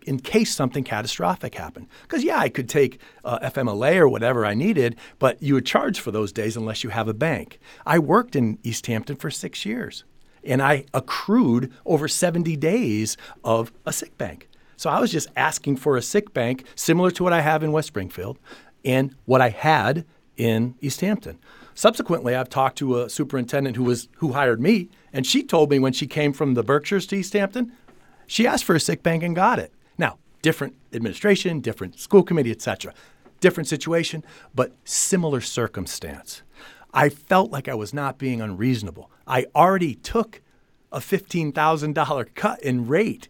[0.07, 1.88] in case something catastrophic happened.
[2.03, 6.01] Because, yeah, I could take uh, FMLA or whatever I needed, but you would charge
[6.01, 7.59] for those days unless you have a bank.
[7.87, 10.05] I worked in Easthampton for six years,
[10.45, 14.49] and I accrued over 70 days of a sick bank.
[14.77, 17.71] So I was just asking for a sick bank similar to what I have in
[17.71, 18.38] West Springfield
[18.85, 20.05] and what I had
[20.37, 21.38] in Easthampton.
[21.75, 25.79] Subsequently, I've talked to a superintendent who was who hired me, and she told me
[25.79, 27.73] when she came from the Berkshires to Easthampton,
[28.27, 29.73] she asked for a sick bank and got it.
[30.42, 32.92] Different administration, different school committee, etc.
[33.40, 34.24] Different situation,
[34.55, 36.42] but similar circumstance.
[36.92, 39.11] I felt like I was not being unreasonable.
[39.26, 40.42] I already took
[40.90, 43.28] a $15,000 cut in rate.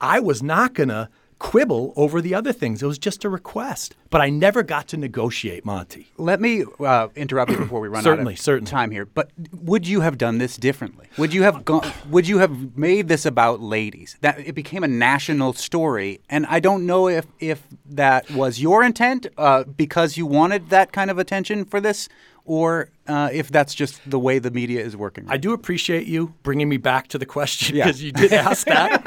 [0.00, 2.82] I was not going to quibble over the other things.
[2.82, 3.94] It was just a request.
[4.08, 6.08] But I never got to negotiate, Monte.
[6.16, 8.70] Let me uh, interrupt you before we run certainly, out of certainly.
[8.70, 9.04] time here.
[9.04, 11.08] But would you have done this differently?
[11.18, 11.90] Would you have gone?
[12.08, 14.16] Would you have made this about ladies?
[14.20, 18.82] That it became a national story, and I don't know if if that was your
[18.82, 22.08] intent uh, because you wanted that kind of attention for this,
[22.46, 25.26] or uh, if that's just the way the media is working.
[25.28, 27.84] I do appreciate you bringing me back to the question Yeah.
[27.84, 29.02] because you did ask that.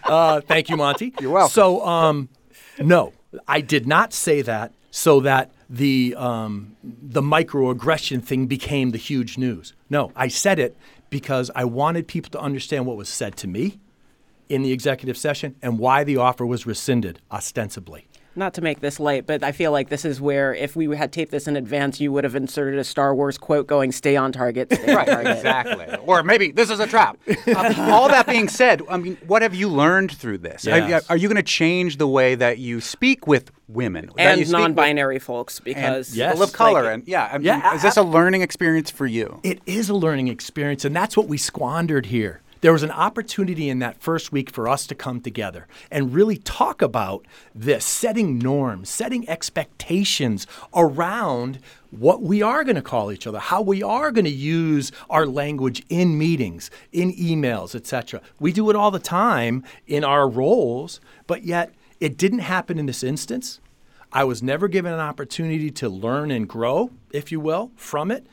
[0.04, 1.14] uh, thank you, Monte.
[1.20, 1.50] You're welcome.
[1.52, 2.28] So, um,
[2.78, 3.12] no,
[3.48, 9.38] I did not say that so that the um, the microaggression thing became the huge
[9.38, 9.72] news.
[9.88, 10.76] No, I said it
[11.10, 13.78] because I wanted people to understand what was said to me
[14.48, 18.06] in the executive session and why the offer was rescinded ostensibly.
[18.36, 21.12] Not to make this light, but I feel like this is where if we had
[21.12, 24.30] taped this in advance, you would have inserted a Star Wars quote going, stay on
[24.30, 24.72] target.
[24.72, 25.36] Stay on Right, target.
[25.36, 25.96] exactly.
[26.06, 27.18] Or maybe this is a trap.
[27.28, 30.66] Uh, all that being said, I mean, what have you learned through this?
[30.66, 31.10] Are- Yes.
[31.10, 34.34] Are, you going to change the way that you speak with women that you And
[34.46, 36.32] speak with- non binary folks, and because Yes.
[36.34, 36.84] people of color?
[36.84, 39.40] like- and yeah, I mean, Yeah, is this a learning experience for you?
[39.42, 42.40] It is a learning experience, and that's what we squandered here.
[42.60, 46.36] There was an opportunity in that first week for us to come together and really
[46.36, 51.58] talk about this, setting norms, setting expectations around
[51.90, 55.26] what we are going to call each other, how we are going to use our
[55.26, 58.20] language in meetings, in emails, etc.
[58.38, 62.86] We do it all the time in our roles, but yet it didn't happen in
[62.86, 63.60] this instance.
[64.12, 68.26] I was never given an opportunity to learn and grow, if you will, from it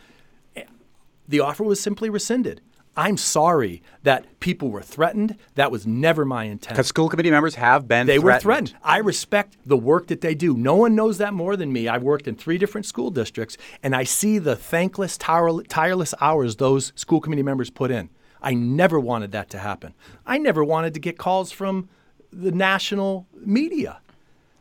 [1.28, 2.62] the offer was simply rescinded.
[2.98, 5.38] I'm sorry that people were threatened.
[5.54, 6.76] That was never my intent.
[6.76, 8.70] Because school committee members have been They were threatened.
[8.70, 8.74] threatened.
[8.84, 10.58] I respect the work that they do.
[10.58, 11.88] No one knows that more than me.
[11.88, 16.92] I've worked in three different school districts, and I see the thankless, tireless hours those
[16.96, 18.10] school committee members put in.
[18.42, 19.94] I never wanted that to happen.
[20.26, 21.90] I never wanted to get calls from
[22.32, 24.02] the national media.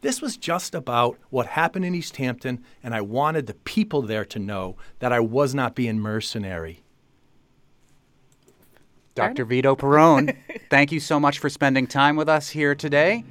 [0.02, 4.38] This was just about what happened in Easthampton, and I wanted the people there to
[4.38, 6.82] know that I was not being mercenary.
[9.16, 9.44] Dr.
[9.44, 10.36] Vito Perrone,
[10.70, 13.24] thank you so much for spending time with us here today.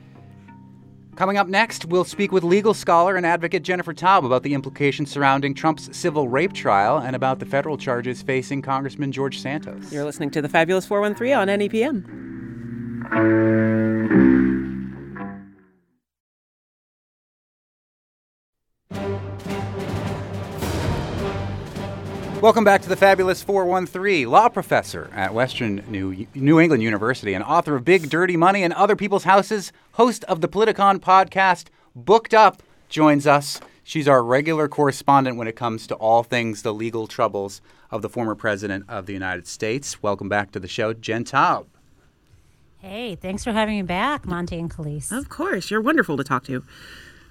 [1.16, 5.10] Coming up next, we'll speak with legal scholar and advocate Jennifer Taub about the implications
[5.10, 9.94] surrounding Trump's civil rape trial and about the federal charges facing Congressman George Santos.
[9.94, 14.44] You're listening to the Fabulous 413 on NEPM.
[22.46, 27.44] Welcome back to the Fabulous 413, law professor at Western New, New England University and
[27.44, 32.36] author of Big Dirty Money and Other People's Houses, host of the Politicon podcast, Booked
[32.36, 33.60] Up, joins us.
[33.84, 38.10] She's our regular correspondent when it comes to all things the legal troubles of the
[38.10, 40.04] former president of the United States.
[40.04, 41.66] Welcome back to the show, Jen Taub.
[42.78, 45.12] Hey, thanks for having me back, Monte and Kaliis.
[45.12, 46.64] Of course, you're wonderful to talk to.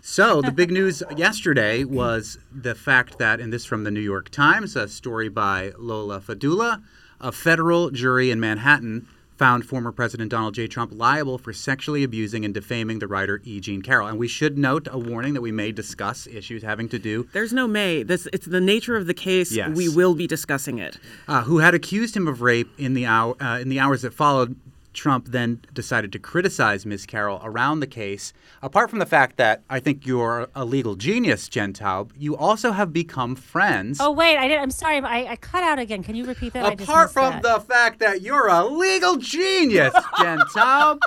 [0.07, 4.29] So, the big news yesterday was the fact that, and this from the New York
[4.29, 6.83] Times, a story by Lola Fadulu,
[7.23, 10.67] a federal jury in Manhattan found former President Donald J.
[10.67, 13.61] Trump liable for sexually abusing and defaming the writer E.
[13.61, 14.07] Jean Carroll.
[14.09, 17.27] And we should note a warning that we may discuss issues having to do.
[17.33, 18.03] There's no may.
[18.03, 19.53] This it's the nature of the case.
[19.53, 19.75] Yes.
[19.75, 20.99] We will be discussing it.
[21.27, 24.13] Uh, who had accused him of rape in the hour uh, in the hours that
[24.13, 24.55] followed.
[24.95, 27.05] Trump then decided to criticize Ms.
[27.07, 28.33] Carroll around the case.
[28.63, 32.73] Apart from the fact that I think you're a legal genius, Jen Taub, you also
[32.73, 33.99] have become friends.
[34.01, 34.59] Oh wait, I did.
[34.59, 36.03] I'm sorry, I, I cut out again.
[36.03, 36.81] Can you repeat that?
[36.81, 37.43] Apart from that.
[37.43, 41.01] the fact that you're a legal genius, Jen Taub,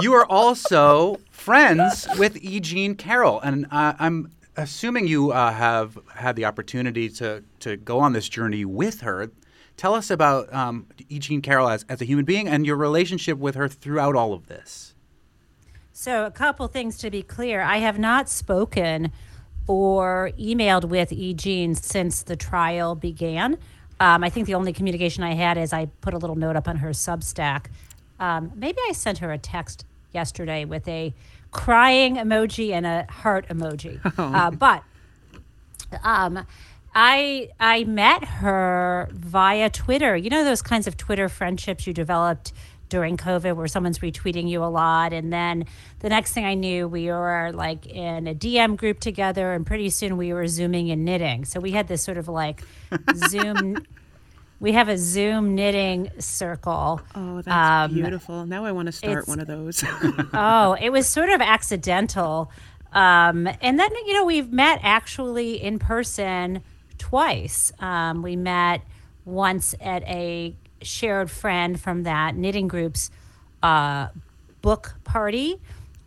[0.00, 2.60] you are also friends with E.
[2.60, 8.00] Jean Carroll, and uh, I'm assuming you uh, have had the opportunity to to go
[8.00, 9.30] on this journey with her.
[9.78, 11.20] Tell us about um, E.
[11.20, 14.48] Jean Carroll as, as a human being and your relationship with her throughout all of
[14.48, 14.92] this.
[15.92, 17.62] So, a couple things to be clear.
[17.62, 19.12] I have not spoken
[19.68, 21.32] or emailed with E.
[21.32, 23.56] Jean since the trial began.
[24.00, 26.66] Um, I think the only communication I had is I put a little note up
[26.66, 27.66] on her Substack.
[28.18, 31.14] Um, maybe I sent her a text yesterday with a
[31.52, 34.00] crying emoji and a heart emoji.
[34.18, 34.82] Uh, but
[36.02, 36.44] um,
[37.00, 40.16] I I met her via Twitter.
[40.16, 42.52] You know those kinds of Twitter friendships you developed
[42.88, 45.66] during COVID where someone's retweeting you a lot and then
[46.00, 49.90] the next thing I knew we were like in a DM group together and pretty
[49.90, 51.44] soon we were zooming and knitting.
[51.44, 52.64] So we had this sort of like
[53.28, 53.76] Zoom
[54.58, 57.00] we have a Zoom knitting circle.
[57.14, 58.44] Oh, that's Um, beautiful.
[58.44, 59.84] Now I want to start one of those.
[60.34, 62.50] oh, it was sort of accidental.
[62.92, 66.64] Um, and then, you know, we've met actually in person
[66.98, 67.72] twice.
[67.78, 68.82] Um, we met
[69.24, 73.10] once at a shared friend from that knitting group's
[73.62, 74.08] uh,
[74.62, 75.60] book party.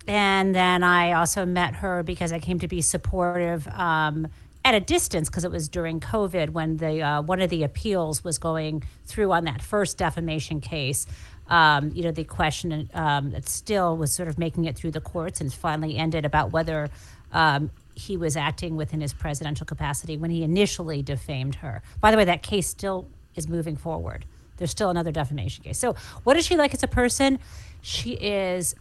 [0.07, 4.27] And then I also met her because I came to be supportive um,
[4.65, 8.23] at a distance because it was during COVID when the uh, one of the appeals
[8.23, 11.05] was going through on that first defamation case.
[11.47, 15.01] Um, you know, the question um, that still was sort of making it through the
[15.01, 16.89] courts and finally ended about whether
[17.33, 17.71] um,
[18.01, 21.81] he was acting within his presidential capacity when he initially defamed her.
[21.99, 24.25] By the way, that case still is moving forward.
[24.57, 25.79] There's still another defamation case.
[25.79, 27.39] So, what is she like as a person?
[27.81, 28.75] She is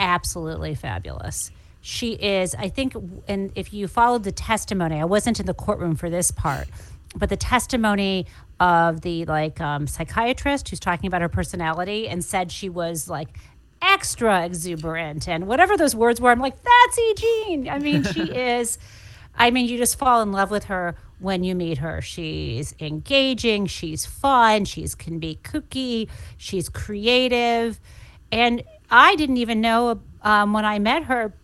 [0.00, 1.50] absolutely fabulous.
[1.80, 2.94] She is, I think,
[3.28, 6.68] and if you followed the testimony, I wasn't in the courtroom for this part,
[7.14, 8.26] but the testimony
[8.58, 13.28] of the like um, psychiatrist who's talking about her personality and said she was like
[13.82, 17.14] extra exuberant and whatever those words were, I'm like, that's E.
[17.16, 17.68] Jean.
[17.68, 18.78] I mean, she is.
[19.38, 22.00] I mean, you just fall in love with her when you meet her.
[22.00, 27.78] She's engaging, she's fun, she's can be kooky, she's creative,
[28.32, 31.34] and I didn't even know um, when I met her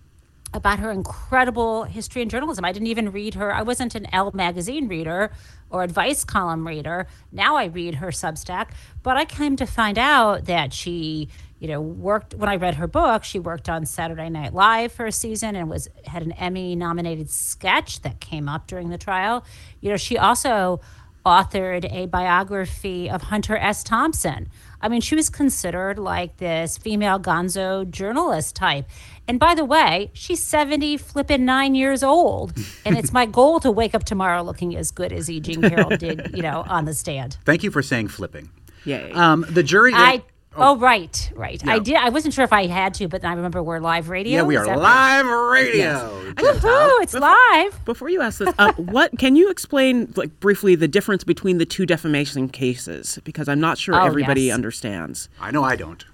[0.54, 2.64] about her incredible history in journalism.
[2.64, 3.54] I didn't even read her.
[3.54, 5.32] I wasn't an Elle magazine reader
[5.70, 7.06] or advice column reader.
[7.30, 8.68] Now I read her Substack,
[9.02, 11.28] but I came to find out that she,
[11.62, 15.06] you know, worked when I read her book, she worked on Saturday Night Live for
[15.06, 19.44] a season and was had an Emmy nominated sketch that came up during the trial.
[19.80, 20.80] You know, she also
[21.24, 23.84] authored a biography of Hunter S.
[23.84, 24.48] Thompson.
[24.80, 28.88] I mean, she was considered like this female gonzo journalist type.
[29.28, 32.54] And by the way, she's 70 flipping nine years old.
[32.84, 35.38] And it's my goal to wake up tomorrow looking as good as E.
[35.38, 37.36] Jean Carroll did, you know, on the stand.
[37.44, 38.50] Thank you for saying flipping.
[38.84, 39.12] Yay.
[39.12, 39.92] Um, the jury.
[39.94, 40.24] I
[40.56, 41.66] oh, right, right.
[41.66, 41.96] I did.
[41.96, 44.38] I wasn't sure if I had to, but I remember we're live radio.
[44.40, 45.22] yeah, we Is are that right?
[45.22, 46.32] live radio.
[46.34, 47.02] Woohoo!
[47.02, 47.84] It's live.
[47.84, 51.66] Before you ask this, uh, what can you explain, like briefly, the difference between the
[51.66, 53.18] two defamation cases?
[53.24, 54.54] Because I'm not sure Oh, everybody yes.
[54.54, 55.28] understands.
[55.40, 56.04] I know I don't.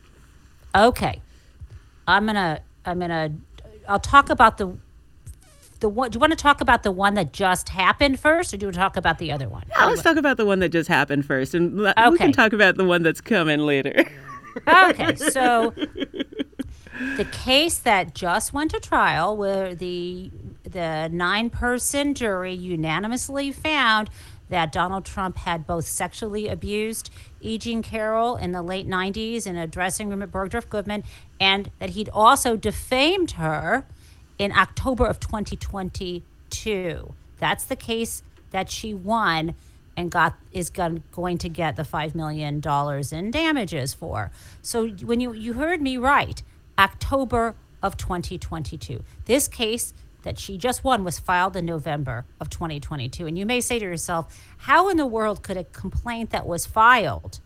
[0.75, 1.21] Okay,
[2.07, 2.61] I'm gonna.
[2.85, 3.33] I'm gonna.
[3.89, 4.77] I'll talk about the.
[5.81, 6.11] The one.
[6.11, 8.67] Do you want to talk about the one that just happened first, or do you
[8.67, 9.63] want to talk about the other one?
[9.71, 12.53] Yeah, let's talk about the one that just happened first, and let- we can talk
[12.53, 14.05] about the one that's coming later.
[14.67, 15.75] okay, so
[17.17, 20.31] the case that just went to trial, where the
[20.65, 24.11] the nine person jury unanimously found
[24.49, 27.59] that Donald Trump had both sexually abused E.
[27.59, 31.05] Jean Carroll in the late 90s in a dressing room at Bergdorf Goodman,
[31.39, 33.87] and that he'd also defamed her
[34.39, 37.15] in October of 2022.
[37.39, 39.55] That's the case that she won
[39.99, 44.31] and got is going to get the five million dollars in damages for.
[44.63, 46.41] So when you you heard me right,
[46.79, 49.03] October of 2022.
[49.25, 49.93] This case
[50.23, 53.27] that she just won was filed in November of 2022.
[53.27, 56.67] And you may say to yourself, how in the world could a complaint that was
[56.67, 57.41] filed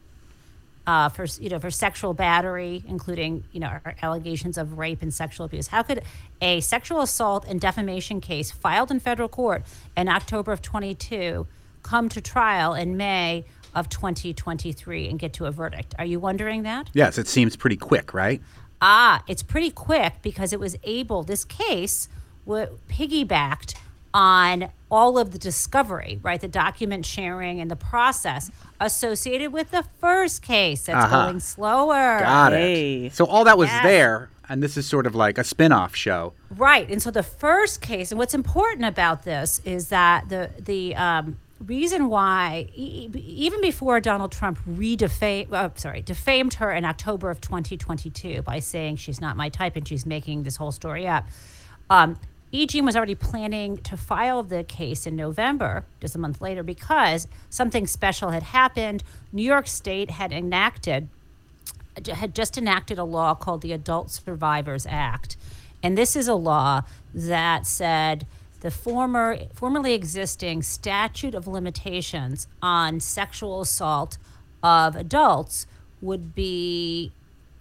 [0.86, 5.46] uh, for you know for sexual battery, including you know allegations of rape and sexual
[5.46, 5.68] abuse.
[5.68, 6.02] How could
[6.42, 9.62] a sexual assault and defamation case filed in federal court
[9.96, 11.46] in October of 22
[11.82, 15.94] come to trial in May of 2023 and get to a verdict?
[15.98, 16.90] Are you wondering that?
[16.92, 18.40] Yes, it seems pretty quick, right?
[18.80, 21.22] Ah, it's pretty quick because it was able.
[21.22, 22.08] This case
[22.44, 23.74] was piggybacked
[24.14, 26.40] on all of the discovery, right?
[26.40, 31.26] The document sharing and the process associated with the first case that's Uh-huh.
[31.26, 32.18] going slower.
[32.20, 33.06] Got Hey.
[33.06, 33.14] it.
[33.14, 33.82] So all that was Yes.
[33.84, 36.34] there, and this is sort of like a spin-off show.
[36.50, 36.90] Right.
[36.90, 41.38] And so the first case, and what's important about this is that the the um,
[41.62, 48.42] reason why, even before Donald Trump redefamed, uh, sorry, defamed her in October of 2022
[48.42, 51.26] by saying she's not my type and she's making this whole story up,
[51.90, 52.18] um,
[52.54, 52.66] E.
[52.66, 57.26] Jean was already planning to file the case in November, just a month later, because
[57.48, 59.02] something special had happened.
[59.32, 61.08] New York State had enacted
[62.10, 65.36] had just enacted a law called the Adult Survivors Act.
[65.82, 66.82] And this is a law
[67.12, 68.26] that said
[68.62, 74.18] the former formerly existing statute of limitations on sexual assault
[74.62, 75.66] of adults
[76.00, 77.12] would be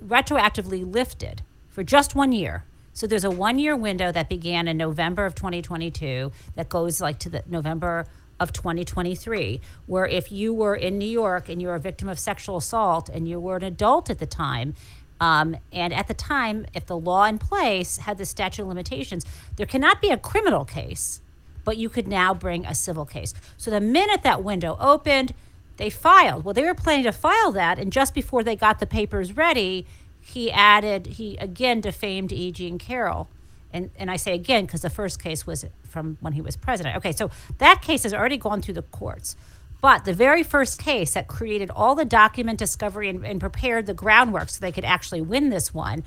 [0.05, 2.65] retroactively lifted for just one year.
[2.93, 7.17] So there's a one year window that began in November of 2022 that goes like
[7.19, 8.05] to the November
[8.39, 12.19] of 2023, where if you were in New York and you were a victim of
[12.19, 14.75] sexual assault and you were an adult at the time,
[15.21, 19.23] um, and at the time, if the law in place had the statute of limitations,
[19.55, 21.21] there cannot be a criminal case,
[21.63, 23.35] but you could now bring a civil case.
[23.55, 25.35] So the minute that window opened,
[25.77, 26.43] they filed.
[26.43, 29.85] Well, they were planning to file that, and just before they got the papers ready,
[30.19, 32.51] he added, he again defamed E.
[32.51, 33.29] Jean Carroll.
[33.71, 36.97] And, and I say again because the first case was from when he was president.
[36.97, 39.35] Okay, so that case has already gone through the courts.
[39.81, 43.95] But the very first case that created all the document discovery and, and prepared the
[43.95, 46.03] groundwork so they could actually win this one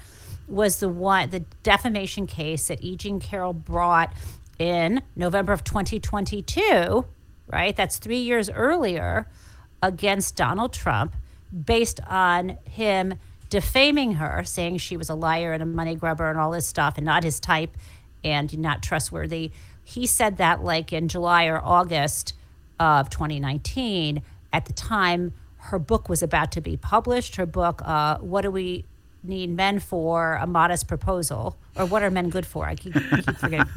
[0.47, 2.97] was the one the defamation case that E.
[2.97, 4.13] Jean Carroll brought
[4.59, 7.05] in November of 2022,
[7.49, 7.75] right?
[7.77, 9.27] That's three years earlier
[9.83, 11.15] against Donald Trump
[11.65, 13.15] based on him
[13.51, 16.95] defaming her, saying she was a liar and a money grubber and all this stuff
[16.97, 17.77] and not his type
[18.23, 19.51] and not trustworthy.
[19.83, 22.35] He said that like in July or August
[22.79, 24.23] of 2019.
[24.53, 27.37] At the time, her book was about to be published.
[27.37, 28.85] Her book, uh, What Do We
[29.23, 30.35] Need Men For?
[30.35, 31.57] A Modest Proposal.
[31.77, 32.67] Or What Are Men Good For?
[32.67, 33.73] I keep, I keep forgetting.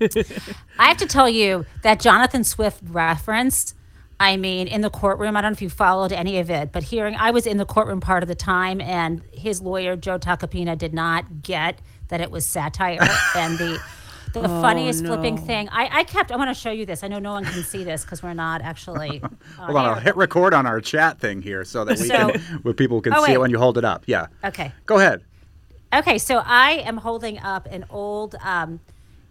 [0.78, 3.74] I have to tell you that Jonathan Swift reference.
[4.18, 6.84] I mean, in the courtroom, I don't know if you followed any of it, but
[6.84, 10.78] hearing, I was in the courtroom part of the time, and his lawyer, Joe Tacopina,
[10.78, 13.00] did not get that it was satire.
[13.36, 13.80] and the
[14.40, 15.40] the Oh, funniest flipping no.
[15.42, 17.02] thing, I, I kept, I want to show you this.
[17.04, 19.20] I know no one can see this because we're not actually.
[19.22, 22.30] on Hold on, I'll hit record on our chat thing here so that we So-
[22.32, 24.04] can, where people can Oh, see it when you hold it up.
[24.06, 24.26] Yeah.
[24.44, 24.72] Okay.
[24.86, 25.22] Go ahead.
[25.94, 28.34] Okay, so I am holding up an old.
[28.42, 28.80] Um,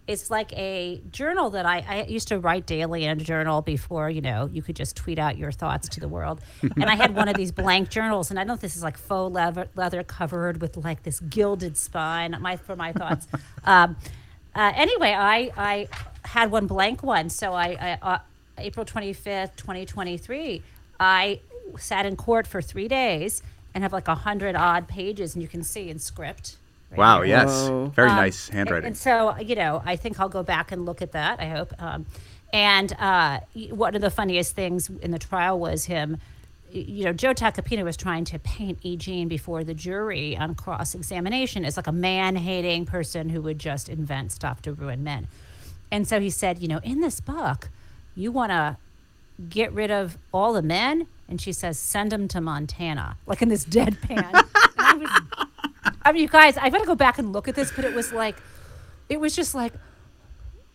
[0.08, 4.10] it's like a journal that I, I used to write daily in a journal before
[4.10, 6.40] you know you could just tweet out your thoughts to the world.
[6.62, 8.82] And I had one of these blank journals, and I don't know if this is
[8.82, 12.36] like faux leather, leather covered with like this gilded spine.
[12.40, 13.26] My for my thoughts.
[13.64, 13.96] Um,
[14.54, 15.88] uh, anyway, I I
[16.24, 18.18] had one blank one, so I, I uh,
[18.58, 20.62] April twenty fifth, twenty twenty three.
[21.00, 21.40] I
[21.78, 23.42] sat in court for three days
[23.74, 26.56] and have like a hundred odd pages, and you can see in script.
[26.90, 27.16] right Wow.
[27.22, 27.36] here.
[27.36, 27.68] Yes.
[27.68, 27.86] Whoa.
[27.96, 28.86] Very Um, nice and- handwriting.
[28.88, 31.40] And, so, you know, I think I'll go back and look at that.
[31.40, 31.72] I hope.
[31.82, 32.04] Um,
[32.52, 33.40] and uh,
[33.70, 36.18] one of the funniest things in the trial was him.
[36.72, 38.96] You know, Joe Tacopina was trying to paint E.
[38.96, 43.58] Jean before the jury on cross examination as like a man hating person who would
[43.58, 45.28] just invent stuff to ruin men.
[45.90, 47.68] And so he said, you know, in this book,
[48.14, 48.78] you want to
[49.50, 51.06] get rid of all the men?
[51.28, 54.30] And she says, send them to Montana, like in this deadpan.
[54.78, 55.10] I was
[56.04, 57.94] I mean, you guys, I've got to go back and look at this, but it
[57.94, 58.36] was like,
[59.08, 59.72] it was just like,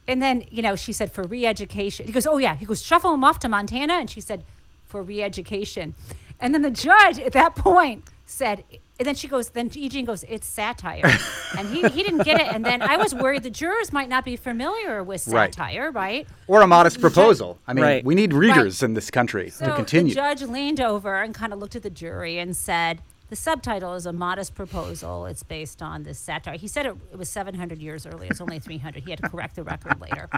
[0.08, 2.06] and then, you know, she said for re education.
[2.06, 2.56] He goes, oh, yeah.
[2.56, 3.95] He goes, shuffle them off to Montana.
[3.95, 4.45] And she said,
[4.88, 5.94] for re education.
[6.40, 8.64] And then the judge at that point said,
[9.00, 11.04] and then she goes, then Eugene goes, it's satire.
[11.58, 12.48] and he, he didn't get it.
[12.48, 16.28] And then I was worried the jurors might not be familiar with satire, right?
[16.48, 17.60] or a modest proposal.
[17.68, 18.04] I mean, Right.
[18.04, 20.10] we need readers in this country So to continue.
[20.14, 23.94] the judge leaned over and kind of looked at the jury and said, the subtitle
[23.94, 25.26] is a modest proposal.
[25.26, 26.58] It's based on this satire.
[26.58, 28.30] He said it, it was 700 years earlier.
[28.32, 29.04] It's only 300.
[29.04, 30.30] He had to correct the record later.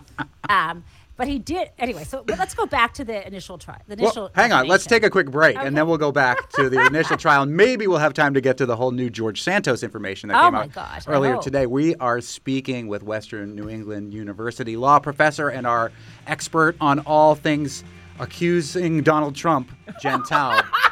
[0.50, 0.84] Um,
[1.16, 2.06] but he did anyway.
[2.06, 3.82] So let's go back to the initial trial.
[3.88, 4.24] The initial.
[4.24, 4.68] Well, hang on.
[4.68, 5.68] Let's take a quick break, Okay.
[5.68, 8.42] and then we'll go back to the initial trial, and maybe we'll have time to
[8.42, 11.66] get to the whole new George Santos information that Oh came out gosh, earlier today.
[11.66, 15.92] We are speaking with Western New England University law professor and our
[16.26, 17.84] expert on all things
[18.20, 19.72] accusing Donald Trump.
[19.88, 20.24] And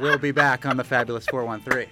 [0.00, 1.88] we'll be back on the Fabulous 413.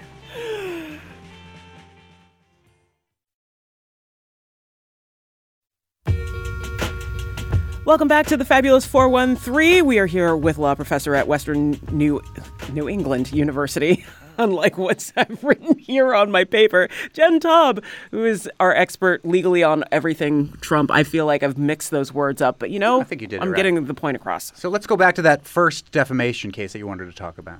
[7.85, 9.85] Welcome back to the Fabulous 413.
[9.85, 12.23] We are here with law professor at Western New
[12.73, 14.05] New England University.
[14.39, 17.83] Unlike what's I've written here on my paper, Jen Taub,
[18.13, 20.93] who is our expert legally on everything Trump.
[20.93, 23.43] I feel like I've mixed those words up, but you know, I think you did
[23.43, 23.57] I'm right.
[23.57, 24.53] getting the point across.
[24.55, 27.59] So let's go back to that first defamation case that you wanted to talk about.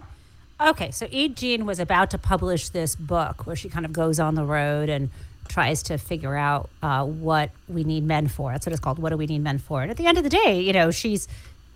[0.65, 1.29] Okay, so E.
[1.29, 4.89] Jean was about to publish this book where she kind of goes on the road
[4.89, 5.11] and
[5.49, 8.53] tries to figure out uh, what we need men for.
[8.53, 9.01] That's what it's called.
[9.01, 9.83] What do we need men for?
[9.83, 11.27] And at the end of the day, you know, she's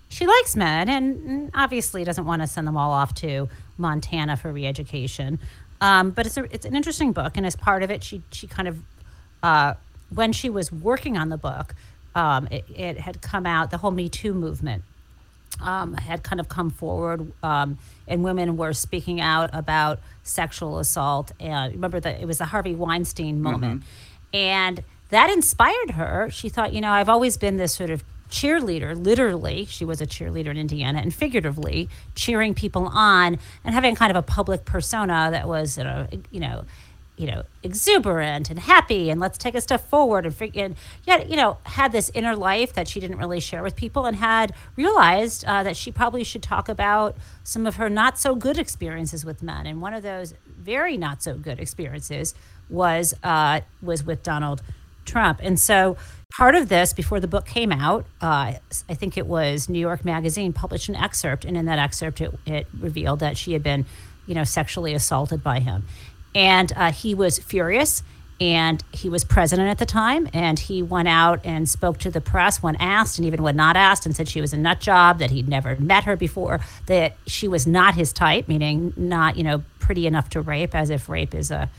[0.08, 4.52] she likes men and obviously doesn't want to send them all off to Montana for
[4.52, 5.40] re-education.
[5.80, 8.46] Um, but it's a, it's an interesting book, and as part of it, she she
[8.46, 8.78] kind of
[9.42, 9.74] uh,
[10.14, 11.74] when she was working on the book,
[12.14, 14.84] um, it, it had come out the whole Me Too movement
[15.60, 17.78] um, had kind of come forward, um,
[18.08, 21.32] and women were speaking out about sexual assault.
[21.40, 23.82] And remember that it was the Harvey Weinstein moment,
[24.32, 26.28] and that inspired her.
[26.30, 28.96] She thought, you know, I've always been this sort of cheerleader.
[28.96, 34.10] Literally, she was a cheerleader in Indiana, and figuratively cheering people on and having kind
[34.10, 36.64] of a public persona that was, you know, you know
[37.16, 41.56] you know, exuberant and happy and let's take a step forward and, yet, you know,
[41.64, 45.62] had this inner life that she didn't really share with people and had realized uh,
[45.62, 49.66] that she probably should talk about some of her not so good experiences with men.
[49.66, 52.34] And one of those very not so good experiences
[52.68, 54.62] was uh, was with Donald
[55.04, 55.40] Trump.
[55.42, 55.96] And so
[56.36, 58.54] part of this, before the book came out, uh,
[58.88, 62.38] I think it was New York Magazine published an excerpt, and in that excerpt, it,
[62.44, 63.86] it revealed that she had been,
[64.26, 65.86] you know, sexually assaulted by him,
[66.36, 68.02] and uh, he was furious.
[68.38, 72.20] And he was president at the time, and he went out and spoke to the
[72.20, 75.20] press when asked, and even when not asked, and said she was a nut job,
[75.20, 79.42] that he'd never met her before, that she was not his type, meaning not, you
[79.42, 81.70] know, pretty enough to rape, as if rape is a,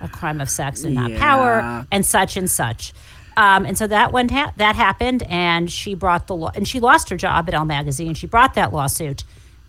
[0.00, 1.18] a crime of sex and not Yeah.
[1.18, 2.92] power, and such and such.
[3.36, 6.78] Um, and so that went ha- that happened, and she brought the law, and she
[6.78, 8.14] lost her job at Elle Magazine.
[8.14, 9.24] She brought that lawsuit,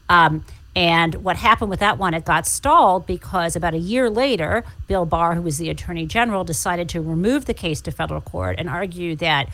[0.09, 0.45] um,
[0.79, 2.13] and what happened with that one?
[2.13, 6.45] It got stalled because about a year later, Bill Barr, who was the Attorney General,
[6.45, 9.49] decided to remove the case to federal court and argue that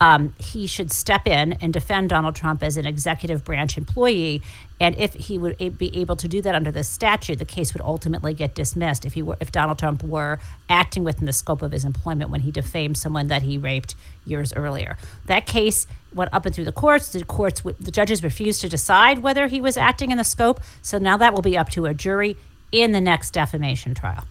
[0.00, 4.42] um, he should step in and defend Donald Trump as an executive branch employee.
[4.80, 7.82] And if he would be able to do that under the statute, the case would
[7.82, 10.38] ultimately get dismissed if he were if Donald Trump were
[10.68, 14.52] acting within the scope of his employment when he defamed someone that he raped years
[14.52, 14.96] earlier.
[15.26, 17.08] That case went up and through the courts.
[17.10, 20.60] The courts, the judges refused to decide whether he was acting in the scope.
[20.80, 22.36] So now that will be up to a jury
[22.70, 24.24] in the next defamation trial.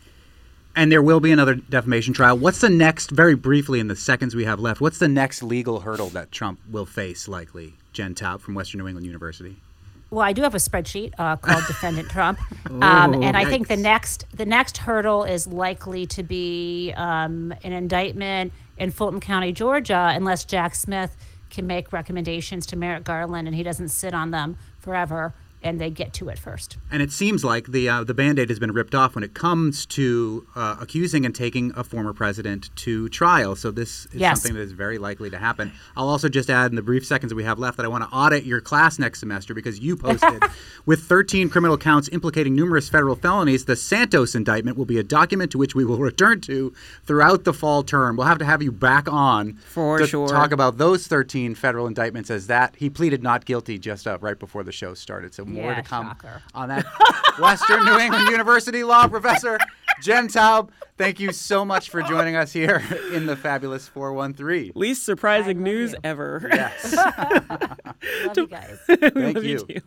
[0.78, 2.38] And there will be another defamation trial.
[2.38, 5.80] What's the next, very briefly in the seconds we have left, what's the next legal
[5.80, 7.74] hurdle that Trump will face, likely?
[7.94, 9.56] Jen Taub from Western New England University.
[10.12, 13.76] well, I do have a spreadsheet uh, called Defendant Trump, um, and I think the
[13.76, 20.12] next the next hurdle is likely to be um, an indictment in Fulton County, Georgia,
[20.14, 21.18] unless Jack Smith
[21.50, 25.34] can make recommendations to Merrick Garland and he doesn't sit on them forever
[25.64, 26.78] and they get to it first.
[26.92, 29.86] And it seems like the uh, the band-aid has been ripped off when it comes
[29.88, 33.56] to uh, accusing and taking a former president to trial.
[33.56, 34.42] So this is Yes.
[34.42, 35.72] something that is very likely to happen.
[35.96, 38.04] I'll also just add in the brief seconds that we have left that I want
[38.04, 40.42] to audit your class next semester because you posted
[40.86, 43.66] with 13 criminal counts implicating numerous federal felonies.
[43.66, 47.54] The Santos indictment will be a document to which we will return to throughout the
[47.54, 48.16] fall term.
[48.18, 50.28] We'll have to have you back on For to sure.
[50.28, 54.38] talk about those 13 federal indictments as that he pleaded not guilty just uh, right
[54.38, 55.34] before the show started.
[55.34, 56.42] So more Yeah, to come shocker.
[56.56, 56.86] on that.
[57.40, 59.58] Western New England University law professor
[60.00, 62.84] Jen Taub, thank you so much for joining us here
[63.14, 64.74] in the fabulous 413.
[64.76, 65.98] Least surprising news you.
[66.04, 66.48] ever.
[66.52, 66.94] Yes.
[68.26, 68.78] Love you guys.
[68.88, 69.58] Thank Love you.
[69.60, 69.82] too.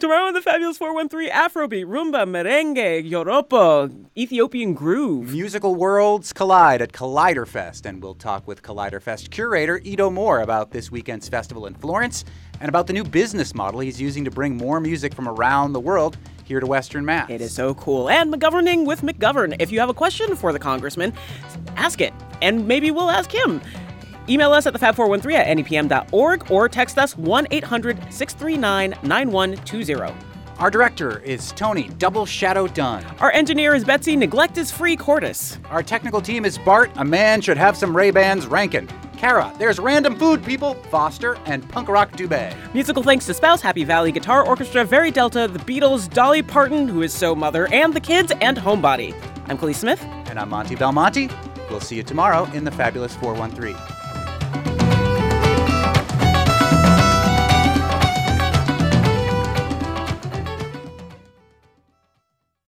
[0.00, 5.30] Tomorrow on the Fabulous 413, Afrobeat, rumba, merengue, Joropo, Ethiopian groove.
[5.32, 10.40] Musical worlds collide at Collider Fest, and we'll talk with Collider Fest curator Ito Moore
[10.40, 12.24] about this weekend's festival in Florence
[12.62, 15.80] and about the new business model he's using to bring more music from around the
[15.80, 17.28] world here to Western Mass.
[17.28, 18.08] It is so cool.
[18.08, 19.56] And McGoverning with McGovern.
[19.58, 21.12] If you have a question for the congressman,
[21.76, 23.60] ask it, and maybe we'll ask him.
[24.28, 30.14] Email us at thefab413 at nepm.org or text us 1 800 639 9120.
[30.58, 33.04] Our director is Tony Double Shadow Dunn.
[33.18, 35.58] Our engineer is Betsy Neglect is Free Cortis.
[35.70, 36.92] Our technical team is Bart.
[36.94, 38.88] A man should have some Ray-Bans Rankin.
[39.22, 42.56] Kara, there's random food people, Foster, and Punk Rock Dubé.
[42.74, 47.02] Musical thanks to Spouse, Happy Valley Guitar Orchestra, Very Delta, The Beatles, Dolly Parton, who
[47.02, 49.14] is so mother, and the kids, and Homebody.
[49.46, 50.02] I'm Kaliis Smith.
[50.26, 51.30] And I'm Monte Belmonte.
[51.70, 53.76] We'll see you tomorrow in the Fabulous 413.